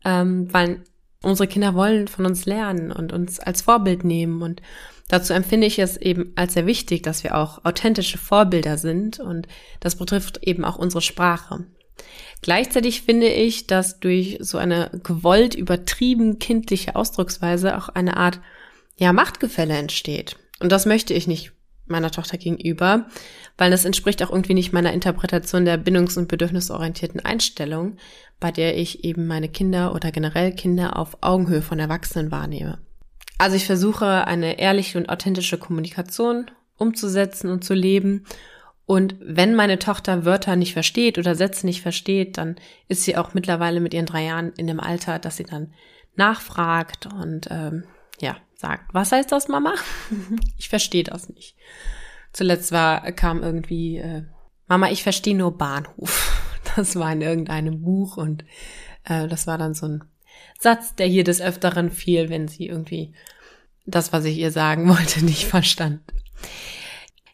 ähm, 0.03 0.53
weil 0.53 0.83
unsere 1.23 1.47
Kinder 1.47 1.73
wollen 1.75 2.09
von 2.09 2.25
uns 2.25 2.45
lernen 2.45 2.91
und 2.91 3.13
uns 3.13 3.39
als 3.39 3.61
Vorbild 3.61 4.03
nehmen. 4.03 4.41
Und 4.41 4.61
dazu 5.07 5.31
empfinde 5.31 5.67
ich 5.67 5.79
es 5.79 5.95
eben 5.95 6.33
als 6.35 6.55
sehr 6.55 6.65
wichtig, 6.65 7.03
dass 7.03 7.23
wir 7.23 7.37
auch 7.37 7.63
authentische 7.63 8.17
Vorbilder 8.17 8.77
sind. 8.77 9.21
Und 9.21 9.47
das 9.79 9.95
betrifft 9.95 10.39
eben 10.45 10.65
auch 10.65 10.75
unsere 10.75 11.01
Sprache. 11.01 11.63
Gleichzeitig 12.41 13.01
finde 13.01 13.27
ich, 13.27 13.67
dass 13.67 13.99
durch 13.99 14.37
so 14.39 14.57
eine 14.57 14.89
gewollt 15.03 15.55
übertrieben 15.55 16.39
kindliche 16.39 16.95
Ausdrucksweise 16.95 17.77
auch 17.77 17.89
eine 17.89 18.17
Art 18.17 18.39
ja 18.97 19.13
Machtgefälle 19.13 19.75
entsteht. 19.75 20.37
Und 20.59 20.71
das 20.71 20.85
möchte 20.85 21.13
ich 21.13 21.27
nicht 21.27 21.51
meiner 21.89 22.11
Tochter 22.11 22.37
gegenüber, 22.37 23.07
weil 23.57 23.71
das 23.71 23.85
entspricht 23.85 24.23
auch 24.23 24.29
irgendwie 24.29 24.53
nicht 24.53 24.71
meiner 24.71 24.93
Interpretation 24.93 25.65
der 25.65 25.77
bindungs- 25.77 26.17
und 26.17 26.27
bedürfnisorientierten 26.27 27.19
Einstellung, 27.19 27.97
bei 28.39 28.51
der 28.51 28.77
ich 28.77 29.03
eben 29.03 29.27
meine 29.27 29.49
Kinder 29.49 29.93
oder 29.93 30.11
generell 30.11 30.53
Kinder 30.53 30.97
auf 30.97 31.17
Augenhöhe 31.21 31.61
von 31.61 31.79
Erwachsenen 31.79 32.31
wahrnehme. 32.31 32.77
Also 33.37 33.55
ich 33.55 33.65
versuche 33.65 34.27
eine 34.27 34.59
ehrliche 34.59 34.97
und 34.97 35.09
authentische 35.09 35.57
Kommunikation 35.57 36.51
umzusetzen 36.77 37.49
und 37.49 37.63
zu 37.63 37.73
leben. 37.73 38.25
Und 38.89 39.17
wenn 39.21 39.53
meine 39.53 39.77
Tochter 39.77 40.25
Wörter 40.25 40.55
nicht 40.55 40.73
versteht 40.73 41.19
oder 41.19 41.35
Sätze 41.35 41.67
nicht 41.67 41.83
versteht, 41.83 42.39
dann 42.39 42.55
ist 42.87 43.03
sie 43.03 43.17
auch 43.17 43.35
mittlerweile 43.35 43.81
mit 43.81 43.93
ihren 43.93 44.07
drei 44.07 44.23
Jahren 44.23 44.51
in 44.53 44.65
dem 44.65 44.79
Alter, 44.79 45.19
dass 45.19 45.37
sie 45.37 45.43
dann 45.43 45.71
nachfragt 46.15 47.05
und 47.05 47.49
ähm, 47.51 47.83
ja, 48.19 48.37
sagt, 48.55 48.91
was 48.91 49.11
heißt 49.11 49.31
das, 49.31 49.47
Mama? 49.47 49.75
ich 50.57 50.69
verstehe 50.69 51.03
das 51.03 51.29
nicht. 51.29 51.55
Zuletzt 52.33 52.71
war, 52.71 53.11
kam 53.11 53.43
irgendwie, 53.43 53.97
äh, 53.97 54.23
Mama, 54.65 54.89
ich 54.89 55.03
verstehe 55.03 55.37
nur 55.37 55.55
Bahnhof. 55.55 56.45
Das 56.75 56.95
war 56.95 57.11
in 57.13 57.21
irgendeinem 57.21 57.81
Buch 57.81 58.17
und 58.17 58.43
äh, 59.03 59.27
das 59.27 59.45
war 59.45 59.59
dann 59.59 59.75
so 59.75 59.87
ein 59.87 60.03
Satz, 60.59 60.95
der 60.95 61.05
hier 61.05 61.23
des 61.23 61.41
Öfteren 61.41 61.91
fiel, 61.91 62.29
wenn 62.29 62.47
sie 62.47 62.65
irgendwie 62.65 63.13
das, 63.85 64.13
was 64.13 64.25
ich 64.25 64.37
ihr 64.37 64.51
sagen 64.51 64.89
wollte, 64.97 65.23
nicht 65.23 65.45
verstand. 65.45 66.01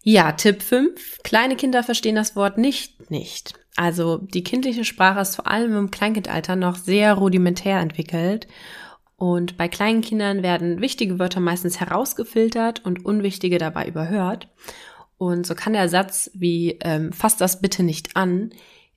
Ja, 0.08 0.34
Tipp 0.34 0.62
5. 0.62 1.24
Kleine 1.24 1.56
Kinder 1.56 1.82
verstehen 1.82 2.14
das 2.14 2.36
Wort 2.36 2.60
nicht 2.60 3.10
nicht. 3.10 3.56
Also 3.76 4.18
die 4.18 4.44
kindliche 4.44 4.86
Sprache 4.86 5.20
ist 5.20 5.36
vor 5.36 5.48
allem 5.48 5.76
im 5.76 5.90
Kleinkindalter 5.90 6.56
noch 6.56 6.76
sehr 6.76 7.16
rudimentär 7.16 7.80
entwickelt 7.80 8.48
und 9.16 9.58
bei 9.58 9.68
kleinen 9.68 10.02
Kindern 10.02 10.44
werden 10.44 10.80
wichtige 10.80 11.18
Wörter 11.18 11.40
meistens 11.40 11.80
herausgefiltert 11.80 12.86
und 12.86 13.04
unwichtige 13.04 13.58
dabei 13.58 13.88
überhört. 13.88 14.48
Und 15.18 15.48
so 15.48 15.56
kann 15.56 15.74
der 15.74 15.90
Satz 15.90 16.30
wie 16.36 16.78
ähm, 16.82 17.12
fass 17.12 17.36
das 17.38 17.60
bitte 17.60 17.82
nicht 17.82 18.16
an 18.16 18.52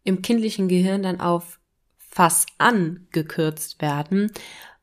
im 0.04 0.20
kindlichen 0.20 0.68
Gehirn 0.68 1.02
dann 1.02 1.22
auf 1.22 1.58
fass 1.96 2.44
an 2.58 3.06
gekürzt 3.12 3.80
werden, 3.80 4.30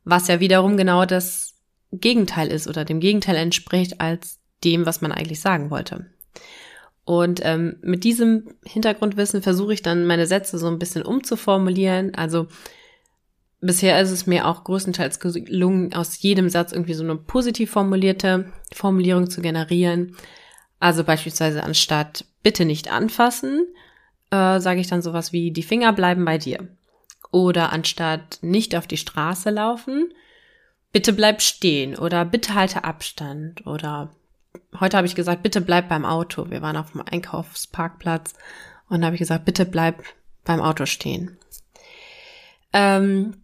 was 0.03 0.27
ja 0.27 0.39
wiederum 0.39 0.75
genau 0.75 1.05
das 1.05 1.53
Gegenteil 1.91 2.47
ist 2.47 2.67
oder 2.67 2.83
dem 2.83 2.99
Gegenteil 2.99 3.35
entspricht 3.35 4.01
als 4.01 4.39
dem, 4.63 4.87
was 4.87 5.01
man 5.01 5.11
eigentlich 5.11 5.39
sagen 5.39 5.69
wollte. 5.69 6.07
Und 7.05 7.39
ähm, 7.43 7.77
mit 7.81 8.03
diesem 8.03 8.55
Hintergrundwissen 8.65 9.43
versuche 9.43 9.73
ich 9.73 9.83
dann 9.83 10.07
meine 10.07 10.25
Sätze 10.25 10.57
so 10.57 10.67
ein 10.67 10.79
bisschen 10.79 11.03
umzuformulieren. 11.03 12.15
Also 12.15 12.47
bisher 13.61 14.01
ist 14.01 14.11
es 14.11 14.25
mir 14.25 14.47
auch 14.47 14.63
größtenteils 14.63 15.19
gelungen, 15.19 15.93
aus 15.93 16.21
jedem 16.21 16.49
Satz 16.49 16.71
irgendwie 16.71 16.95
so 16.95 17.03
eine 17.03 17.15
positiv 17.15 17.71
formulierte 17.71 18.51
Formulierung 18.73 19.29
zu 19.29 19.41
generieren. 19.41 20.15
Also 20.79 21.03
beispielsweise 21.03 21.63
anstatt 21.63 22.25
bitte 22.41 22.65
nicht 22.65 22.91
anfassen, 22.91 23.67
äh, 24.31 24.59
sage 24.59 24.79
ich 24.79 24.87
dann 24.87 25.03
sowas 25.03 25.31
wie 25.31 25.51
die 25.51 25.63
Finger 25.63 25.93
bleiben 25.93 26.25
bei 26.25 26.39
dir. 26.39 26.67
Oder 27.31 27.71
anstatt 27.71 28.39
nicht 28.41 28.75
auf 28.75 28.87
die 28.87 28.97
Straße 28.97 29.49
laufen, 29.51 30.11
bitte 30.91 31.13
bleib 31.13 31.41
stehen 31.41 31.97
oder 31.97 32.25
bitte 32.25 32.55
halte 32.55 32.83
Abstand 32.83 33.65
oder 33.67 34.11
heute 34.79 34.97
habe 34.97 35.07
ich 35.07 35.15
gesagt, 35.15 35.43
bitte 35.43 35.61
bleib 35.61 35.89
beim 35.89 36.05
Auto. 36.05 36.49
Wir 36.49 36.61
waren 36.61 36.77
auf 36.77 36.91
dem 36.91 37.01
Einkaufsparkplatz 37.01 38.33
und 38.89 39.01
da 39.01 39.07
habe 39.07 39.15
ich 39.15 39.19
gesagt, 39.19 39.45
bitte 39.45 39.65
bleib 39.65 40.03
beim 40.43 40.61
Auto 40.61 40.85
stehen. 40.85 41.37
Ähm, 42.73 43.35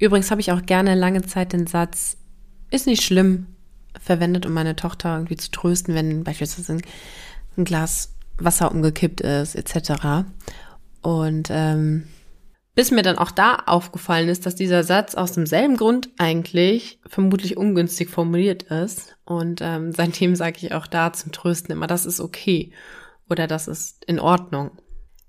Übrigens 0.00 0.30
habe 0.30 0.40
ich 0.40 0.50
auch 0.50 0.62
gerne 0.62 0.94
lange 0.94 1.22
Zeit 1.22 1.52
den 1.52 1.66
Satz, 1.66 2.16
ist 2.70 2.86
nicht 2.86 3.04
schlimm, 3.04 3.46
verwendet, 4.00 4.46
um 4.46 4.54
meine 4.54 4.74
Tochter 4.74 5.14
irgendwie 5.14 5.36
zu 5.36 5.50
trösten, 5.50 5.94
wenn 5.94 6.24
beispielsweise 6.24 6.72
ein, 6.72 6.82
ein 7.56 7.64
Glas 7.64 8.14
Wasser 8.38 8.72
umgekippt 8.72 9.20
ist, 9.20 9.54
etc. 9.54 10.24
Und 11.02 11.48
ähm, 11.50 12.08
bis 12.80 12.90
mir 12.90 13.02
dann 13.02 13.18
auch 13.18 13.30
da 13.30 13.56
aufgefallen 13.66 14.30
ist, 14.30 14.46
dass 14.46 14.54
dieser 14.54 14.84
Satz 14.84 15.14
aus 15.14 15.32
demselben 15.32 15.76
Grund 15.76 16.08
eigentlich 16.16 16.98
vermutlich 17.06 17.58
ungünstig 17.58 18.08
formuliert 18.08 18.62
ist. 18.62 19.18
Und 19.26 19.60
ähm, 19.62 19.92
seitdem 19.96 20.34
sage 20.34 20.56
ich 20.62 20.72
auch 20.72 20.86
da 20.86 21.12
zum 21.12 21.30
Trösten 21.30 21.72
immer, 21.72 21.86
das 21.86 22.06
ist 22.06 22.20
okay 22.20 22.72
oder 23.28 23.46
das 23.46 23.68
ist 23.68 24.02
in 24.06 24.18
Ordnung. 24.18 24.70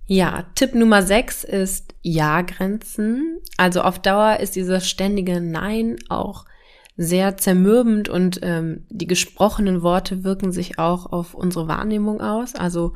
Ja, 0.08 0.46
Tipp 0.56 0.76
Nummer 0.76 1.04
6 1.04 1.44
ist 1.44 1.94
Ja-Grenzen. 2.04 3.40
Also 3.58 3.82
auf 3.82 4.00
Dauer 4.00 4.40
ist 4.40 4.56
dieses 4.56 4.88
ständige 4.90 5.42
Nein 5.42 5.98
auch 6.08 6.46
sehr 6.96 7.36
zermürbend 7.36 8.08
und 8.08 8.40
ähm, 8.44 8.86
die 8.90 9.08
gesprochenen 9.08 9.82
Worte 9.82 10.24
wirken 10.24 10.54
sich 10.54 10.80
auch 10.80 11.12
auf 11.12 11.34
unsere 11.34 11.68
Wahrnehmung 11.68 12.22
aus. 12.22 12.56
Also 12.56 12.94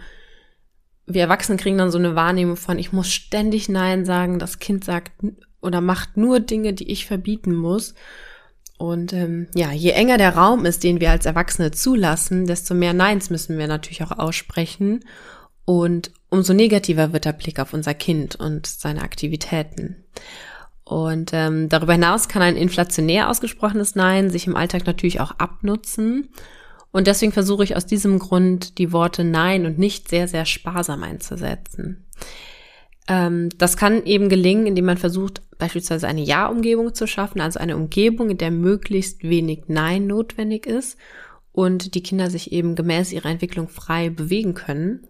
wir 1.07 1.21
Erwachsene 1.21 1.57
kriegen 1.57 1.77
dann 1.77 1.91
so 1.91 1.97
eine 1.97 2.15
Wahrnehmung 2.15 2.57
von, 2.57 2.79
ich 2.79 2.91
muss 2.91 3.11
ständig 3.11 3.69
Nein 3.69 4.05
sagen, 4.05 4.39
das 4.39 4.59
Kind 4.59 4.83
sagt 4.83 5.11
oder 5.61 5.81
macht 5.81 6.17
nur 6.17 6.39
Dinge, 6.39 6.73
die 6.73 6.91
ich 6.91 7.05
verbieten 7.05 7.53
muss. 7.55 7.93
Und 8.77 9.13
ähm, 9.13 9.47
ja, 9.55 9.71
je 9.71 9.91
enger 9.91 10.17
der 10.17 10.35
Raum 10.35 10.65
ist, 10.65 10.83
den 10.83 10.99
wir 10.99 11.11
als 11.11 11.25
Erwachsene 11.25 11.71
zulassen, 11.71 12.45
desto 12.45 12.73
mehr 12.73 12.93
Neins 12.93 13.29
müssen 13.29 13.57
wir 13.57 13.67
natürlich 13.67 14.03
auch 14.03 14.17
aussprechen. 14.17 15.05
Und 15.63 16.11
umso 16.29 16.53
negativer 16.53 17.13
wird 17.13 17.25
der 17.25 17.33
Blick 17.33 17.59
auf 17.59 17.73
unser 17.73 17.93
Kind 17.93 18.35
und 18.35 18.67
seine 18.67 19.01
Aktivitäten. 19.01 20.03
Und 20.83 21.31
ähm, 21.33 21.69
darüber 21.69 21.93
hinaus 21.93 22.27
kann 22.27 22.43
ein 22.43 22.57
inflationär 22.57 23.29
ausgesprochenes 23.29 23.95
Nein 23.95 24.29
sich 24.29 24.45
im 24.45 24.55
Alltag 24.55 24.85
natürlich 24.85 25.19
auch 25.19 25.31
abnutzen. 25.39 26.29
Und 26.95 27.07
deswegen 27.07 27.33
versuche 27.33 27.65
ich 27.65 27.75
aus 27.75 27.85
diesem 27.85 28.19
Grund 28.19 28.77
die 28.77 28.93
Worte 28.93 29.25
Nein 29.25 29.65
und 29.65 29.77
nicht 29.77 30.07
sehr, 30.07 30.29
sehr 30.29 30.45
sparsam 30.45 31.03
einzusetzen. 31.03 32.05
Ähm, 33.09 33.49
das 33.57 33.75
kann 33.75 34.05
eben 34.05 34.29
gelingen, 34.29 34.65
indem 34.65 34.85
man 34.85 34.97
versucht, 34.97 35.41
beispielsweise 35.57 36.07
eine 36.07 36.21
Ja-Umgebung 36.21 36.95
zu 36.95 37.05
schaffen, 37.05 37.41
also 37.41 37.59
eine 37.59 37.75
Umgebung, 37.75 38.29
in 38.29 38.37
der 38.37 38.49
möglichst 38.49 39.23
wenig 39.23 39.63
Nein 39.67 40.07
notwendig 40.07 40.65
ist 40.65 40.97
und 41.51 41.95
die 41.95 42.01
Kinder 42.01 42.29
sich 42.29 42.53
eben 42.53 42.75
gemäß 42.75 43.11
ihrer 43.11 43.27
Entwicklung 43.27 43.67
frei 43.67 44.09
bewegen 44.09 44.53
können. 44.53 45.05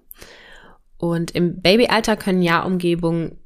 Und 0.97 1.35
im 1.35 1.61
Babyalter 1.61 2.17
können 2.17 2.41
Ja-Umgebungen 2.41 3.37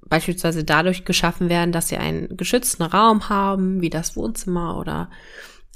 beispielsweise 0.00 0.64
dadurch 0.64 1.04
geschaffen 1.04 1.48
werden, 1.48 1.70
dass 1.70 1.86
sie 1.86 1.96
einen 1.96 2.36
geschützten 2.36 2.82
Raum 2.82 3.28
haben, 3.28 3.82
wie 3.82 3.90
das 3.90 4.16
Wohnzimmer 4.16 4.80
oder 4.80 5.10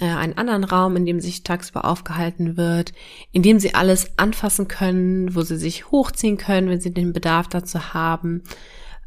einen 0.00 0.36
anderen 0.36 0.64
Raum, 0.64 0.96
in 0.96 1.06
dem 1.06 1.20
sich 1.20 1.42
tagsüber 1.42 1.84
aufgehalten 1.84 2.56
wird, 2.56 2.92
in 3.30 3.42
dem 3.42 3.60
sie 3.60 3.74
alles 3.74 4.18
anfassen 4.18 4.68
können, 4.68 5.34
wo 5.34 5.42
sie 5.42 5.56
sich 5.56 5.90
hochziehen 5.90 6.38
können, 6.38 6.68
wenn 6.68 6.80
sie 6.80 6.92
den 6.92 7.12
Bedarf 7.12 7.48
dazu 7.48 7.94
haben, 7.94 8.42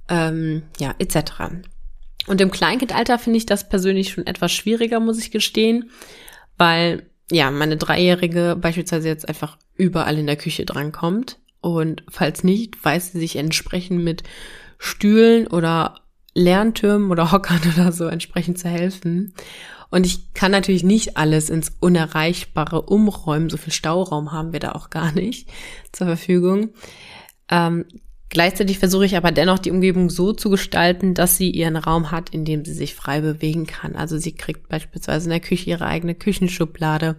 ähm, 0.10 0.63
ja, 0.80 0.96
etc. 1.00 1.32
Und 2.27 2.42
im 2.42 2.51
Kleinkindalter 2.51 3.20
finde 3.20 3.38
ich 3.38 3.46
das 3.46 3.68
persönlich 3.68 4.10
schon 4.10 4.25
etwas 4.25 4.51
schwieriger, 4.51 5.00
muss 5.00 5.20
ich 5.20 5.32
gestehen, 5.32 5.89
weil 6.58 7.10
ja, 7.32 7.50
meine 7.51 7.77
Dreijährige 7.77 8.56
beispielsweise 8.60 9.08
jetzt 9.08 9.27
einfach 9.27 9.58
überall 9.75 10.18
in 10.18 10.27
der 10.27 10.36
Küche 10.36 10.65
drankommt. 10.65 11.39
Und 11.60 12.04
falls 12.10 12.44
nicht, 12.44 12.84
weiß 12.84 13.12
sie 13.12 13.20
sich 13.20 13.36
entsprechend 13.38 14.04
mit 14.04 14.24
Stühlen 14.77 15.48
oder 15.48 16.01
Lerntürmen 16.36 17.10
oder 17.10 17.32
Hockern 17.32 17.62
oder 17.75 17.92
so 17.92 18.06
entsprechend 18.06 18.60
zu 18.60 18.70
helfen. 18.70 19.34
Und 19.95 20.05
ich 20.05 20.33
kann 20.33 20.51
natürlich 20.51 20.83
nicht 20.83 21.15
alles 21.15 21.49
ins 21.49 21.71
Unerreichbare 21.79 22.81
umräumen. 22.81 23.49
So 23.49 23.55
viel 23.55 23.71
Stauraum 23.71 24.33
haben 24.33 24.51
wir 24.51 24.59
da 24.59 24.73
auch 24.73 24.89
gar 24.89 25.13
nicht 25.13 25.47
zur 25.93 26.07
Verfügung. 26.07 26.71
Ähm, 27.49 27.85
gleichzeitig 28.27 28.77
versuche 28.77 29.05
ich 29.05 29.15
aber 29.15 29.31
dennoch 29.31 29.57
die 29.57 29.71
Umgebung 29.71 30.09
so 30.09 30.33
zu 30.33 30.49
gestalten, 30.49 31.13
dass 31.13 31.37
sie 31.37 31.49
ihren 31.49 31.77
Raum 31.77 32.11
hat, 32.11 32.31
in 32.31 32.43
dem 32.43 32.65
sie 32.65 32.73
sich 32.73 32.93
frei 32.93 33.21
bewegen 33.21 33.67
kann. 33.67 33.95
Also 33.95 34.17
sie 34.17 34.35
kriegt 34.35 34.67
beispielsweise 34.67 35.27
in 35.27 35.29
der 35.29 35.39
Küche 35.39 35.69
ihre 35.69 35.85
eigene 35.85 36.13
Küchenschublade, 36.13 37.15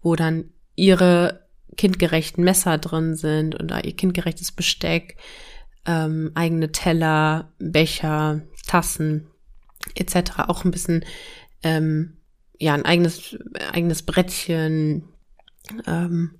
wo 0.00 0.14
dann 0.14 0.50
ihre 0.76 1.48
kindgerechten 1.76 2.44
Messer 2.44 2.78
drin 2.78 3.16
sind 3.16 3.56
und 3.56 3.72
ihr 3.84 3.96
kindgerechtes 3.96 4.52
Besteck, 4.52 5.16
ähm, 5.86 6.30
eigene 6.36 6.70
Teller, 6.70 7.52
Becher, 7.58 8.42
Tassen 8.64 9.26
etc. 9.96 10.38
Auch 10.46 10.64
ein 10.64 10.70
bisschen 10.70 11.04
ähm, 11.66 12.16
ja 12.58 12.74
ein 12.74 12.84
eigenes 12.84 13.36
eigenes 13.72 14.02
Brettchen, 14.02 15.04
ähm, 15.86 16.38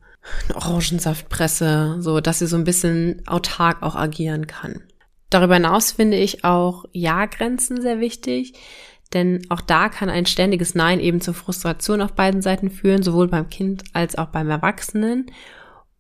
eine 0.49 0.57
Orangensaftpresse, 0.57 1.97
so 2.01 2.21
dass 2.21 2.39
sie 2.39 2.47
so 2.47 2.57
ein 2.57 2.65
bisschen 2.65 3.23
autark 3.27 3.83
auch 3.83 3.97
agieren 3.97 4.47
kann. 4.47 4.83
Darüber 5.31 5.55
hinaus 5.55 5.93
finde 5.93 6.17
ich 6.17 6.45
auch 6.45 6.85
Ja-Grenzen 6.93 7.81
sehr 7.81 8.01
wichtig, 8.01 8.55
denn 9.13 9.45
auch 9.51 9.61
da 9.61 9.89
kann 9.89 10.09
ein 10.09 10.27
ständiges 10.27 10.75
Nein 10.75 11.01
eben 11.01 11.21
zur 11.21 11.35
Frustration 11.35 12.01
auf 12.01 12.13
beiden 12.13 12.43
Seiten 12.43 12.71
führen, 12.71 13.03
sowohl 13.03 13.29
beim 13.29 13.49
Kind 13.49 13.85
als 13.93 14.17
auch 14.17 14.29
beim 14.29 14.51
Erwachsenen. 14.51 15.27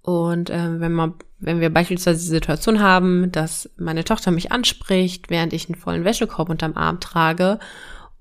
Und 0.02 0.50
äh, 0.50 0.80
wenn 0.80 0.92
man, 0.92 1.14
wenn 1.38 1.60
wir 1.60 1.70
beispielsweise 1.70 2.20
die 2.20 2.30
Situation 2.30 2.80
haben, 2.80 3.32
dass 3.32 3.70
meine 3.76 4.04
Tochter 4.04 4.30
mich 4.30 4.52
anspricht, 4.52 5.30
während 5.30 5.52
ich 5.52 5.68
einen 5.68 5.74
vollen 5.74 6.04
Wäschekorb 6.04 6.48
unterm 6.48 6.76
Arm 6.76 7.00
trage 7.00 7.58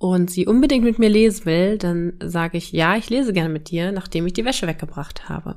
und 0.05 0.29
sie 0.29 0.45
unbedingt 0.45 0.83
mit 0.83 1.00
mir 1.00 1.09
lesen 1.09 1.45
will, 1.45 1.77
dann 1.79 2.13
sage 2.24 2.59
ich, 2.59 2.71
ja, 2.71 2.95
ich 2.95 3.09
lese 3.09 3.33
gerne 3.33 3.50
mit 3.50 3.71
dir, 3.71 3.91
nachdem 3.91 4.27
ich 4.27 4.33
die 4.33 4.45
Wäsche 4.45 4.67
weggebracht 4.67 5.27
habe. 5.29 5.55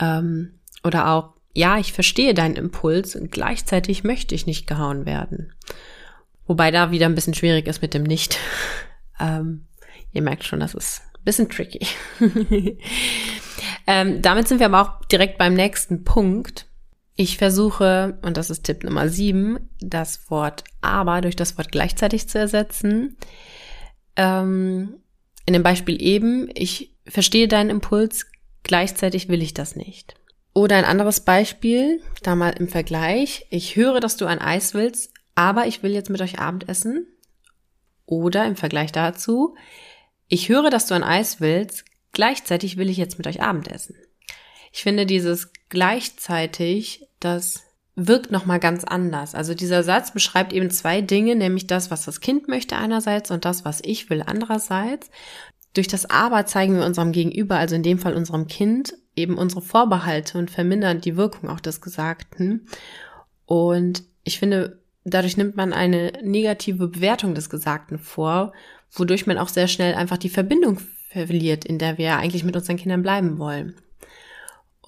Ähm, 0.00 0.58
oder 0.82 1.10
auch, 1.10 1.34
ja, 1.54 1.78
ich 1.78 1.92
verstehe 1.92 2.34
deinen 2.34 2.56
Impuls 2.56 3.14
und 3.14 3.30
gleichzeitig 3.30 4.02
möchte 4.02 4.34
ich 4.34 4.46
nicht 4.46 4.66
gehauen 4.66 5.06
werden. 5.06 5.52
Wobei 6.46 6.72
da 6.72 6.90
wieder 6.90 7.06
ein 7.06 7.14
bisschen 7.14 7.34
schwierig 7.34 7.68
ist 7.68 7.80
mit 7.80 7.94
dem 7.94 8.02
Nicht. 8.02 8.38
ähm, 9.20 9.66
ihr 10.12 10.22
merkt 10.22 10.44
schon, 10.44 10.58
das 10.58 10.74
ist 10.74 11.02
ein 11.14 11.24
bisschen 11.24 11.48
tricky. 11.48 11.86
ähm, 13.86 14.20
damit 14.20 14.48
sind 14.48 14.58
wir 14.58 14.66
aber 14.66 14.82
auch 14.82 15.04
direkt 15.06 15.38
beim 15.38 15.54
nächsten 15.54 16.02
Punkt. 16.02 16.66
Ich 17.20 17.36
versuche, 17.36 18.16
und 18.22 18.36
das 18.36 18.48
ist 18.48 18.62
Tipp 18.62 18.84
Nummer 18.84 19.08
sieben, 19.08 19.70
das 19.80 20.30
Wort 20.30 20.62
aber 20.80 21.20
durch 21.20 21.34
das 21.34 21.58
Wort 21.58 21.72
gleichzeitig 21.72 22.28
zu 22.28 22.38
ersetzen. 22.38 23.16
Ähm, 24.14 25.00
in 25.44 25.52
dem 25.52 25.64
Beispiel 25.64 26.00
eben, 26.00 26.48
ich 26.54 26.94
verstehe 27.08 27.48
deinen 27.48 27.70
Impuls, 27.70 28.24
gleichzeitig 28.62 29.28
will 29.28 29.42
ich 29.42 29.52
das 29.52 29.74
nicht. 29.74 30.14
Oder 30.54 30.76
ein 30.76 30.84
anderes 30.84 31.18
Beispiel, 31.18 32.00
da 32.22 32.36
mal 32.36 32.50
im 32.50 32.68
Vergleich, 32.68 33.46
ich 33.50 33.74
höre, 33.74 33.98
dass 33.98 34.16
du 34.16 34.26
ein 34.26 34.40
Eis 34.40 34.74
willst, 34.74 35.12
aber 35.34 35.66
ich 35.66 35.82
will 35.82 35.90
jetzt 35.90 36.10
mit 36.10 36.20
euch 36.20 36.38
Abendessen. 36.38 37.08
Oder 38.06 38.46
im 38.46 38.54
Vergleich 38.54 38.92
dazu, 38.92 39.56
ich 40.28 40.48
höre, 40.48 40.70
dass 40.70 40.86
du 40.86 40.94
ein 40.94 41.02
Eis 41.02 41.40
willst, 41.40 41.84
gleichzeitig 42.12 42.76
will 42.76 42.88
ich 42.88 42.96
jetzt 42.96 43.18
mit 43.18 43.26
euch 43.26 43.42
Abendessen. 43.42 43.96
Ich 44.72 44.82
finde 44.82 45.06
dieses 45.06 45.52
gleichzeitig, 45.68 47.06
das 47.20 47.62
wirkt 47.94 48.30
nochmal 48.30 48.60
ganz 48.60 48.84
anders. 48.84 49.34
Also 49.34 49.54
dieser 49.54 49.82
Satz 49.82 50.12
beschreibt 50.12 50.52
eben 50.52 50.70
zwei 50.70 51.00
Dinge, 51.00 51.34
nämlich 51.34 51.66
das, 51.66 51.90
was 51.90 52.04
das 52.04 52.20
Kind 52.20 52.46
möchte 52.46 52.76
einerseits 52.76 53.30
und 53.30 53.44
das, 53.44 53.64
was 53.64 53.80
ich 53.84 54.08
will 54.08 54.22
andererseits. 54.24 55.10
Durch 55.74 55.88
das 55.88 56.08
Aber 56.08 56.46
zeigen 56.46 56.76
wir 56.76 56.86
unserem 56.86 57.12
Gegenüber, 57.12 57.56
also 57.56 57.74
in 57.74 57.82
dem 57.82 57.98
Fall 57.98 58.14
unserem 58.14 58.46
Kind, 58.46 58.94
eben 59.16 59.36
unsere 59.36 59.62
Vorbehalte 59.62 60.38
und 60.38 60.50
vermindern 60.50 61.00
die 61.00 61.16
Wirkung 61.16 61.50
auch 61.50 61.60
des 61.60 61.80
Gesagten. 61.80 62.66
Und 63.46 64.04
ich 64.22 64.38
finde, 64.38 64.80
dadurch 65.04 65.36
nimmt 65.36 65.56
man 65.56 65.72
eine 65.72 66.12
negative 66.22 66.88
Bewertung 66.88 67.34
des 67.34 67.50
Gesagten 67.50 67.98
vor, 67.98 68.52
wodurch 68.92 69.26
man 69.26 69.38
auch 69.38 69.48
sehr 69.48 69.68
schnell 69.68 69.94
einfach 69.94 70.18
die 70.18 70.28
Verbindung 70.28 70.78
verliert, 71.10 71.64
in 71.64 71.78
der 71.78 71.98
wir 71.98 72.16
eigentlich 72.16 72.44
mit 72.44 72.56
unseren 72.56 72.76
Kindern 72.76 73.02
bleiben 73.02 73.38
wollen. 73.38 73.74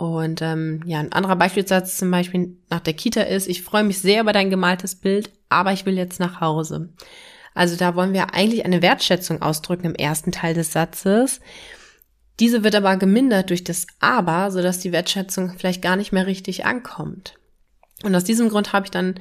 Und 0.00 0.40
ähm, 0.40 0.80
ja, 0.86 0.98
ein 0.98 1.12
anderer 1.12 1.36
Beispielsatz 1.36 1.98
zum 1.98 2.10
Beispiel 2.10 2.56
nach 2.70 2.80
der 2.80 2.94
Kita 2.94 3.20
ist, 3.20 3.46
ich 3.46 3.60
freue 3.60 3.84
mich 3.84 3.98
sehr 3.98 4.22
über 4.22 4.32
dein 4.32 4.48
gemaltes 4.48 4.94
Bild, 4.94 5.30
aber 5.50 5.74
ich 5.74 5.84
will 5.84 5.98
jetzt 5.98 6.18
nach 6.18 6.40
Hause. 6.40 6.88
Also 7.52 7.76
da 7.76 7.94
wollen 7.94 8.14
wir 8.14 8.32
eigentlich 8.32 8.64
eine 8.64 8.80
Wertschätzung 8.80 9.42
ausdrücken 9.42 9.84
im 9.84 9.94
ersten 9.94 10.32
Teil 10.32 10.54
des 10.54 10.72
Satzes. 10.72 11.40
Diese 12.38 12.64
wird 12.64 12.76
aber 12.76 12.96
gemindert 12.96 13.50
durch 13.50 13.62
das 13.62 13.86
aber, 13.98 14.50
sodass 14.50 14.78
die 14.78 14.92
Wertschätzung 14.92 15.58
vielleicht 15.58 15.82
gar 15.82 15.96
nicht 15.96 16.12
mehr 16.12 16.26
richtig 16.26 16.64
ankommt. 16.64 17.34
Und 18.02 18.14
aus 18.14 18.24
diesem 18.24 18.48
Grund 18.48 18.72
habe 18.72 18.86
ich 18.86 18.90
dann 18.90 19.20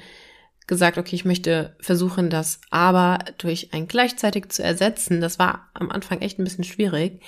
gesagt, 0.65 0.97
okay, 0.97 1.13
ich 1.13 1.25
möchte 1.25 1.75
versuchen, 1.81 2.29
das 2.29 2.61
aber 2.69 3.19
durch 3.37 3.73
ein 3.73 3.89
gleichzeitig 3.89 4.47
zu 4.47 4.63
ersetzen. 4.63 5.19
Das 5.19 5.39
war 5.39 5.71
am 5.73 5.91
Anfang 5.91 6.21
echt 6.21 6.39
ein 6.39 6.45
bisschen 6.45 6.63
schwierig 6.63 7.21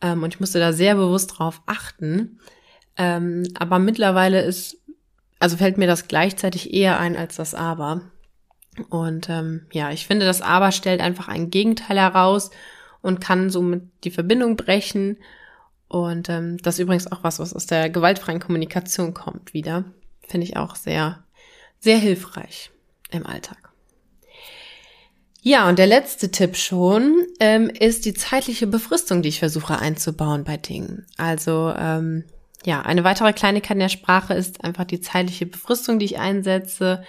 ähm, 0.00 0.22
und 0.22 0.32
ich 0.32 0.38
musste 0.38 0.60
da 0.60 0.72
sehr 0.72 0.94
bewusst 0.94 1.38
drauf 1.38 1.60
achten. 1.66 2.38
Ähm, 2.96 3.44
aber 3.58 3.78
mittlerweile 3.78 4.42
ist, 4.42 4.78
also 5.38 5.56
fällt 5.56 5.78
mir 5.78 5.86
das 5.86 6.08
gleichzeitig 6.08 6.72
eher 6.72 6.98
ein 6.98 7.16
als 7.16 7.36
das 7.36 7.54
aber. 7.54 8.02
Und 8.90 9.28
ähm, 9.28 9.66
ja, 9.72 9.90
ich 9.90 10.06
finde, 10.06 10.26
das 10.26 10.42
aber 10.42 10.72
stellt 10.72 11.00
einfach 11.00 11.28
ein 11.28 11.50
Gegenteil 11.50 11.98
heraus 11.98 12.50
und 13.02 13.20
kann 13.20 13.50
somit 13.50 13.82
die 14.04 14.10
Verbindung 14.10 14.56
brechen 14.56 15.18
Und 15.88 16.28
ähm, 16.28 16.58
das 16.58 16.74
ist 16.74 16.80
übrigens 16.80 17.10
auch 17.12 17.22
was, 17.22 17.38
was 17.38 17.54
aus 17.54 17.66
der 17.66 17.90
gewaltfreien 17.90 18.40
Kommunikation 18.40 19.14
kommt 19.14 19.54
wieder. 19.54 19.84
Finde 20.26 20.46
ich 20.46 20.56
auch 20.56 20.74
sehr, 20.74 21.22
sehr 21.78 21.98
hilfreich 21.98 22.70
im 23.10 23.26
Alltag. 23.26 23.58
Ja, 25.42 25.68
und 25.68 25.78
der 25.78 25.86
letzte 25.86 26.30
Tipp 26.30 26.56
schon 26.56 27.26
ähm, 27.38 27.68
ist 27.68 28.06
die 28.06 28.14
zeitliche 28.14 28.66
Befristung, 28.66 29.20
die 29.20 29.28
ich 29.28 29.38
versuche 29.38 29.78
einzubauen 29.78 30.42
bei 30.42 30.56
Dingen. 30.56 31.06
Also 31.18 31.72
ähm, 31.76 32.24
ja, 32.64 32.82
eine 32.82 33.04
weitere 33.04 33.32
Kleinigkeit 33.32 33.76
in 33.76 33.80
der 33.80 33.88
Sprache 33.88 34.34
ist 34.34 34.64
einfach 34.64 34.84
die 34.84 35.00
zeitliche 35.00 35.46
Befristung, 35.46 35.98
die 35.98 36.06
ich 36.06 36.18
einsetze. 36.18 37.04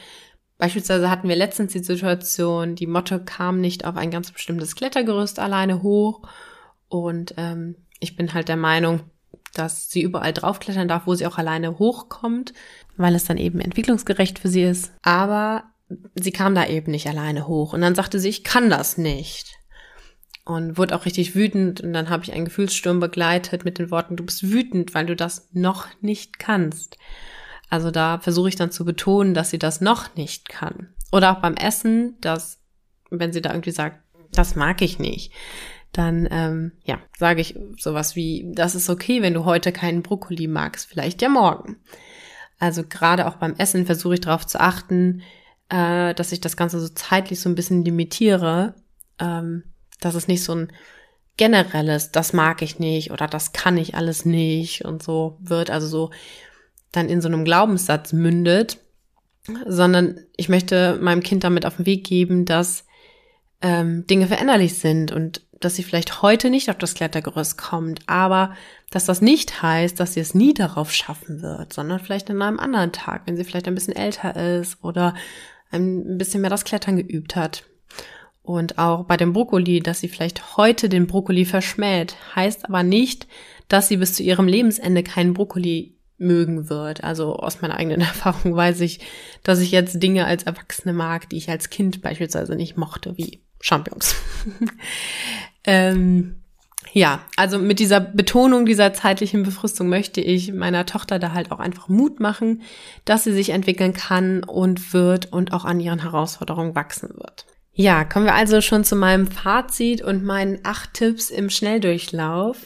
Beispielsweise 0.57 1.09
hatten 1.09 1.29
wir 1.29 1.35
letztens 1.35 1.73
die 1.73 1.83
Situation, 1.83 2.75
die 2.75 2.87
Motte 2.87 3.23
kam 3.23 3.61
nicht 3.61 3.85
auf 3.85 3.97
ein 3.97 4.11
ganz 4.11 4.31
bestimmtes 4.31 4.75
Klettergerüst 4.75 5.39
alleine 5.39 5.83
hoch 5.83 6.21
und 6.87 7.33
ähm, 7.37 7.75
ich 7.99 8.15
bin 8.15 8.33
halt 8.33 8.47
der 8.47 8.57
Meinung, 8.57 9.01
dass 9.53 9.89
sie 9.89 10.01
überall 10.01 10.33
draufklettern 10.33 10.87
darf, 10.87 11.07
wo 11.07 11.15
sie 11.15 11.25
auch 11.25 11.37
alleine 11.37 11.79
hochkommt, 11.79 12.53
weil 12.97 13.15
es 13.15 13.25
dann 13.25 13.37
eben 13.37 13.59
entwicklungsgerecht 13.59 14.39
für 14.39 14.49
sie 14.49 14.63
ist. 14.63 14.93
Aber 15.01 15.63
sie 16.15 16.31
kam 16.31 16.55
da 16.55 16.65
eben 16.67 16.91
nicht 16.91 17.07
alleine 17.07 17.47
hoch. 17.47 17.73
Und 17.73 17.81
dann 17.81 17.95
sagte 17.95 18.19
sie, 18.19 18.29
ich 18.29 18.43
kann 18.43 18.69
das 18.69 18.97
nicht. 18.97 19.55
Und 20.45 20.77
wurde 20.77 20.95
auch 20.95 21.05
richtig 21.05 21.35
wütend. 21.35 21.81
Und 21.81 21.93
dann 21.93 22.09
habe 22.09 22.23
ich 22.23 22.31
einen 22.31 22.45
Gefühlssturm 22.45 22.99
begleitet 22.99 23.65
mit 23.65 23.79
den 23.79 23.91
Worten, 23.91 24.15
du 24.15 24.25
bist 24.25 24.51
wütend, 24.51 24.93
weil 24.93 25.07
du 25.07 25.15
das 25.15 25.49
noch 25.53 25.87
nicht 26.01 26.39
kannst. 26.39 26.97
Also 27.69 27.91
da 27.91 28.19
versuche 28.19 28.49
ich 28.49 28.55
dann 28.55 28.71
zu 28.71 28.85
betonen, 28.85 29.33
dass 29.33 29.49
sie 29.49 29.59
das 29.59 29.81
noch 29.81 30.15
nicht 30.15 30.49
kann. 30.49 30.93
Oder 31.11 31.31
auch 31.31 31.41
beim 31.41 31.55
Essen, 31.55 32.15
dass, 32.21 32.59
wenn 33.09 33.33
sie 33.33 33.41
da 33.41 33.51
irgendwie 33.51 33.71
sagt, 33.71 33.99
das 34.31 34.55
mag 34.55 34.81
ich 34.81 34.99
nicht, 34.99 35.33
dann 35.91 36.27
ähm, 36.29 36.73
ja, 36.83 36.99
sage 37.17 37.41
ich 37.41 37.57
sowas 37.79 38.15
wie, 38.15 38.51
das 38.53 38.75
ist 38.75 38.89
okay, 38.89 39.21
wenn 39.21 39.33
du 39.33 39.45
heute 39.45 39.71
keinen 39.71 40.03
Brokkoli 40.03 40.47
magst, 40.47 40.87
vielleicht 40.87 41.21
ja 41.21 41.29
morgen. 41.29 41.77
Also 42.59 42.83
gerade 42.83 43.27
auch 43.27 43.35
beim 43.35 43.55
Essen 43.55 43.85
versuche 43.85 44.15
ich 44.15 44.21
darauf 44.21 44.45
zu 44.45 44.59
achten, 44.59 45.21
äh, 45.69 46.13
dass 46.13 46.31
ich 46.31 46.41
das 46.41 46.57
Ganze 46.57 46.79
so 46.79 46.89
zeitlich 46.89 47.39
so 47.39 47.49
ein 47.49 47.55
bisschen 47.55 47.83
limitiere, 47.83 48.75
ähm, 49.19 49.63
dass 49.99 50.15
es 50.15 50.27
nicht 50.27 50.43
so 50.43 50.53
ein 50.53 50.71
generelles, 51.37 52.11
das 52.11 52.33
mag 52.33 52.61
ich 52.61 52.79
nicht 52.79 53.11
oder 53.11 53.27
das 53.27 53.51
kann 53.51 53.77
ich 53.77 53.95
alles 53.95 54.25
nicht 54.25 54.85
und 54.85 55.03
so 55.03 55.37
wird, 55.41 55.69
also 55.69 55.87
so 55.87 56.11
dann 56.91 57.09
in 57.09 57.21
so 57.21 57.27
einem 57.27 57.43
Glaubenssatz 57.43 58.13
mündet, 58.13 58.77
sondern 59.67 60.19
ich 60.37 60.49
möchte 60.49 60.97
meinem 61.01 61.21
Kind 61.21 61.43
damit 61.43 61.65
auf 61.65 61.77
den 61.77 61.85
Weg 61.85 62.05
geben, 62.05 62.45
dass 62.45 62.85
ähm, 63.61 64.07
Dinge 64.07 64.27
veränderlich 64.27 64.75
sind 64.75 65.11
und 65.11 65.41
dass 65.59 65.75
sie 65.75 65.83
vielleicht 65.83 66.21
heute 66.21 66.49
nicht 66.49 66.69
auf 66.69 66.77
das 66.77 66.93
Klettergerüst 66.93 67.57
kommt, 67.57 68.01
aber 68.07 68.55
dass 68.91 69.05
das 69.05 69.21
nicht 69.21 69.61
heißt, 69.61 69.99
dass 69.99 70.13
sie 70.13 70.19
es 70.19 70.35
nie 70.35 70.53
darauf 70.53 70.91
schaffen 70.91 71.41
wird, 71.41 71.73
sondern 71.73 71.99
vielleicht 71.99 72.29
an 72.29 72.41
einem 72.41 72.59
anderen 72.59 72.91
Tag, 72.91 73.23
wenn 73.25 73.37
sie 73.37 73.43
vielleicht 73.43 73.67
ein 73.67 73.75
bisschen 73.75 73.95
älter 73.95 74.35
ist 74.35 74.83
oder 74.83 75.15
ein 75.71 76.17
bisschen 76.17 76.41
mehr 76.41 76.49
das 76.49 76.65
Klettern 76.65 76.97
geübt 76.97 77.35
hat. 77.35 77.63
Und 78.45 78.77
auch 78.77 79.05
bei 79.05 79.17
dem 79.17 79.33
Brokkoli, 79.33 79.79
dass 79.79 79.99
sie 79.99 80.07
vielleicht 80.07 80.57
heute 80.57 80.87
den 80.87 81.07
Brokkoli 81.07 81.45
verschmäht, 81.45 82.15
heißt 82.35 82.65
aber 82.65 82.83
nicht, 82.83 83.27
dass 83.67 83.87
sie 83.87 83.97
bis 83.97 84.13
zu 84.13 84.23
ihrem 84.23 84.47
Lebensende 84.47 85.01
keinen 85.01 85.33
Brokkoli 85.33 85.95
mögen 86.17 86.69
wird. 86.69 87.03
Also 87.03 87.35
aus 87.35 87.61
meiner 87.61 87.75
eigenen 87.75 88.01
Erfahrung 88.01 88.55
weiß 88.55 88.81
ich, 88.81 88.99
dass 89.43 89.59
ich 89.59 89.71
jetzt 89.71 90.01
Dinge 90.01 90.25
als 90.25 90.43
Erwachsene 90.43 90.93
mag, 90.93 91.29
die 91.29 91.37
ich 91.37 91.49
als 91.49 91.69
Kind 91.69 92.01
beispielsweise 92.01 92.55
nicht 92.55 92.77
mochte, 92.77 93.17
wie 93.17 93.41
Champions. 93.59 94.15
ähm, 95.63 96.35
ja, 96.93 97.21
also 97.35 97.57
mit 97.57 97.79
dieser 97.79 97.99
Betonung 97.99 98.65
dieser 98.65 98.93
zeitlichen 98.93 99.43
Befristung 99.43 99.89
möchte 99.89 100.21
ich 100.21 100.53
meiner 100.53 100.85
Tochter 100.85 101.17
da 101.17 101.33
halt 101.33 101.51
auch 101.51 101.59
einfach 101.59 101.89
Mut 101.89 102.19
machen, 102.19 102.61
dass 103.05 103.23
sie 103.23 103.33
sich 103.33 103.49
entwickeln 103.49 103.93
kann 103.93 104.43
und 104.43 104.93
wird 104.93 105.33
und 105.33 105.51
auch 105.51 105.65
an 105.65 105.79
ihren 105.79 106.03
Herausforderungen 106.03 106.75
wachsen 106.75 107.09
wird. 107.15 107.47
Ja, 107.77 108.05
kommen 108.05 108.25
wir 108.25 108.35
also 108.35 108.61
schon 108.61 108.85
zu 108.85 108.95
meinem 108.95 109.27
Fazit 109.27 110.01
und 110.01 110.23
meinen 110.23 110.59
acht 110.63 110.93
Tipps 110.93 111.29
im 111.29 111.49
Schnelldurchlauf. 111.49 112.57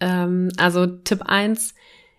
Ähm, 0.00 0.50
also 0.58 0.86
Tipp 0.86 1.22
eins: 1.22 1.74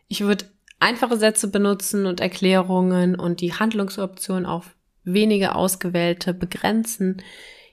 ich 0.08 0.22
würde 0.22 0.46
einfache 0.80 1.18
Sätze 1.18 1.50
benutzen 1.50 2.08
und 2.08 2.20
Erklärungen 2.20 3.16
und 3.16 3.42
die 3.42 3.54
Handlungsoptionen 3.54 4.48
auf 4.48 4.76
wenige 5.04 5.54
ausgewählte 5.54 6.34
begrenzen. 6.34 7.22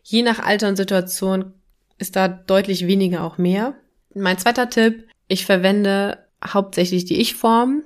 Je 0.02 0.22
nach 0.22 0.38
Alter 0.38 0.68
und 0.68 0.76
Situation 0.76 1.54
ist 1.96 2.14
da 2.14 2.28
deutlich 2.28 2.86
weniger 2.86 3.24
auch 3.24 3.38
mehr. 3.38 3.74
Mein 4.14 4.36
zweiter 4.36 4.68
Tipp, 4.68 5.08
ich 5.28 5.46
verwende 5.46 6.18
hauptsächlich 6.46 7.06
die 7.06 7.20
Ich-Form. 7.20 7.84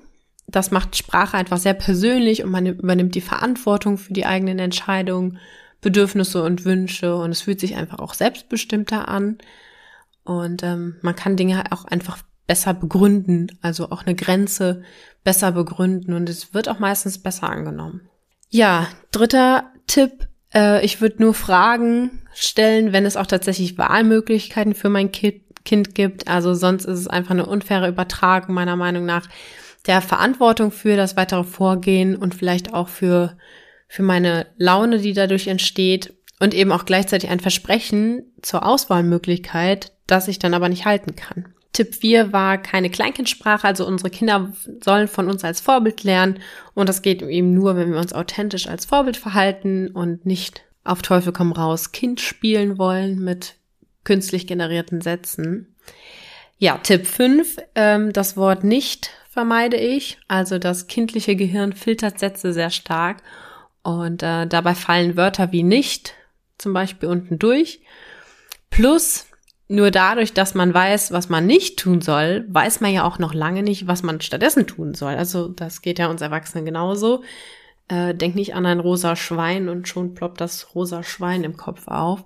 Das 0.48 0.72
macht 0.72 0.96
Sprache 0.96 1.36
einfach 1.36 1.58
sehr 1.58 1.74
persönlich 1.74 2.42
und 2.42 2.50
man 2.50 2.66
übernimmt 2.66 3.14
die 3.14 3.20
Verantwortung 3.20 3.98
für 3.98 4.12
die 4.12 4.26
eigenen 4.26 4.58
Entscheidungen, 4.58 5.38
Bedürfnisse 5.82 6.42
und 6.42 6.64
Wünsche 6.64 7.14
und 7.14 7.30
es 7.30 7.42
fühlt 7.42 7.60
sich 7.60 7.76
einfach 7.76 7.98
auch 7.98 8.14
selbstbestimmter 8.14 9.08
an. 9.08 9.38
Und 10.24 10.62
ähm, 10.62 10.96
man 11.02 11.16
kann 11.16 11.36
Dinge 11.36 11.64
auch 11.70 11.84
einfach 11.84 12.18
besser 12.46 12.72
begründen, 12.72 13.48
also 13.60 13.90
auch 13.90 14.06
eine 14.06 14.14
Grenze 14.14 14.82
besser 15.24 15.52
begründen 15.52 16.14
und 16.14 16.28
es 16.28 16.54
wird 16.54 16.68
auch 16.68 16.78
meistens 16.78 17.18
besser 17.18 17.50
angenommen. 17.50 18.08
Ja, 18.48 18.88
dritter 19.10 19.70
Tipp, 19.86 20.28
äh, 20.54 20.84
ich 20.84 21.00
würde 21.00 21.22
nur 21.22 21.34
Fragen 21.34 22.22
stellen, 22.34 22.92
wenn 22.92 23.06
es 23.06 23.16
auch 23.16 23.26
tatsächlich 23.26 23.78
Wahlmöglichkeiten 23.78 24.74
für 24.74 24.88
mein 24.88 25.12
Kind, 25.12 25.42
kind 25.64 25.94
gibt. 25.94 26.28
Also 26.28 26.54
sonst 26.54 26.84
ist 26.84 26.98
es 26.98 27.08
einfach 27.08 27.32
eine 27.32 27.46
unfaire 27.46 27.88
Übertragung 27.88 28.54
meiner 28.54 28.76
Meinung 28.76 29.04
nach 29.04 29.28
der 29.86 30.00
Verantwortung 30.00 30.70
für 30.70 30.96
das 30.96 31.16
weitere 31.16 31.44
Vorgehen 31.44 32.16
und 32.16 32.34
vielleicht 32.34 32.72
auch 32.72 32.88
für, 32.88 33.36
für 33.92 34.02
meine 34.02 34.46
Laune, 34.56 35.00
die 35.00 35.12
dadurch 35.12 35.48
entsteht 35.48 36.14
und 36.40 36.54
eben 36.54 36.72
auch 36.72 36.86
gleichzeitig 36.86 37.28
ein 37.28 37.40
Versprechen 37.40 38.22
zur 38.40 38.64
Auswahlmöglichkeit, 38.64 39.92
das 40.06 40.28
ich 40.28 40.38
dann 40.38 40.54
aber 40.54 40.70
nicht 40.70 40.86
halten 40.86 41.14
kann. 41.14 41.52
Tipp 41.74 41.96
4 41.96 42.32
war 42.32 42.56
keine 42.56 42.88
Kleinkindsprache, 42.88 43.66
also 43.66 43.86
unsere 43.86 44.08
Kinder 44.08 44.50
sollen 44.82 45.08
von 45.08 45.28
uns 45.28 45.44
als 45.44 45.60
Vorbild 45.60 46.04
lernen 46.04 46.38
und 46.72 46.88
das 46.88 47.02
geht 47.02 47.20
eben 47.20 47.52
nur, 47.52 47.76
wenn 47.76 47.92
wir 47.92 48.00
uns 48.00 48.14
authentisch 48.14 48.66
als 48.66 48.86
Vorbild 48.86 49.18
verhalten 49.18 49.88
und 49.88 50.24
nicht 50.24 50.62
auf 50.84 51.02
Teufel 51.02 51.34
komm 51.34 51.52
raus 51.52 51.92
Kind 51.92 52.18
spielen 52.22 52.78
wollen 52.78 53.22
mit 53.22 53.56
künstlich 54.04 54.46
generierten 54.46 55.02
Sätzen. 55.02 55.76
Ja, 56.56 56.78
Tipp 56.78 57.06
5, 57.06 57.58
ähm, 57.74 58.10
das 58.14 58.38
Wort 58.38 58.64
nicht 58.64 59.10
vermeide 59.28 59.76
ich, 59.76 60.16
also 60.28 60.58
das 60.58 60.86
kindliche 60.86 61.36
Gehirn 61.36 61.74
filtert 61.74 62.18
Sätze 62.18 62.54
sehr 62.54 62.70
stark 62.70 63.18
und 63.82 64.22
äh, 64.22 64.46
dabei 64.46 64.74
fallen 64.74 65.16
Wörter 65.16 65.52
wie 65.52 65.62
nicht 65.62 66.14
zum 66.58 66.72
Beispiel 66.72 67.08
unten 67.08 67.38
durch. 67.38 67.80
Plus 68.70 69.26
nur 69.68 69.90
dadurch, 69.90 70.34
dass 70.34 70.54
man 70.54 70.74
weiß, 70.74 71.12
was 71.12 71.28
man 71.28 71.46
nicht 71.46 71.78
tun 71.78 72.00
soll, 72.00 72.44
weiß 72.48 72.80
man 72.80 72.92
ja 72.92 73.04
auch 73.04 73.18
noch 73.18 73.34
lange 73.34 73.62
nicht, 73.62 73.86
was 73.86 74.02
man 74.02 74.20
stattdessen 74.20 74.66
tun 74.66 74.94
soll. 74.94 75.14
Also 75.14 75.48
das 75.48 75.82
geht 75.82 75.98
ja 75.98 76.08
uns 76.08 76.20
Erwachsenen 76.20 76.64
genauso. 76.64 77.22
Äh, 77.88 78.14
denk 78.14 78.34
nicht 78.34 78.54
an 78.54 78.66
ein 78.66 78.80
rosa 78.80 79.16
Schwein 79.16 79.68
und 79.68 79.88
schon 79.88 80.14
ploppt 80.14 80.40
das 80.40 80.74
rosa 80.74 81.02
Schwein 81.02 81.42
im 81.42 81.56
Kopf 81.56 81.88
auf. 81.88 82.24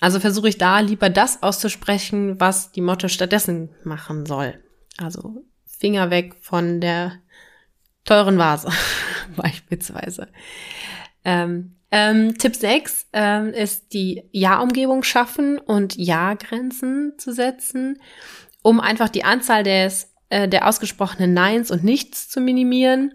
Also 0.00 0.20
versuche 0.20 0.48
ich 0.48 0.58
da 0.58 0.80
lieber 0.80 1.10
das 1.10 1.42
auszusprechen, 1.42 2.38
was 2.38 2.72
die 2.72 2.82
Motto 2.82 3.08
stattdessen 3.08 3.70
machen 3.82 4.26
soll. 4.26 4.58
Also 4.98 5.44
Finger 5.66 6.10
weg 6.10 6.36
von 6.40 6.80
der 6.80 7.12
teuren 8.06 8.38
Vase 8.38 8.70
beispielsweise. 9.36 10.28
Ähm, 11.24 11.76
ähm, 11.90 12.36
Tipp 12.38 12.56
6 12.56 13.08
ähm, 13.12 13.48
ist 13.48 13.92
die 13.92 14.24
Ja-Umgebung 14.32 15.02
schaffen 15.02 15.58
und 15.58 15.96
Ja-Grenzen 15.96 17.14
zu 17.18 17.32
setzen, 17.32 18.00
um 18.62 18.80
einfach 18.80 19.08
die 19.08 19.24
Anzahl 19.24 19.62
des, 19.62 20.12
äh, 20.30 20.48
der 20.48 20.66
ausgesprochenen 20.66 21.34
Neins 21.34 21.70
und 21.70 21.84
Nichts 21.84 22.28
zu 22.28 22.40
minimieren, 22.40 23.14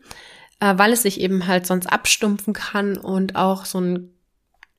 äh, 0.60 0.74
weil 0.78 0.94
es 0.94 1.04
sich 1.04 1.20
eben 1.20 1.48
halt 1.48 1.68
sonst 1.68 1.88
abstumpfen 1.88 2.54
kann 2.54 2.98
und 2.98 3.36
auch 3.36 3.66
so 3.66 3.80
einen 3.80 4.14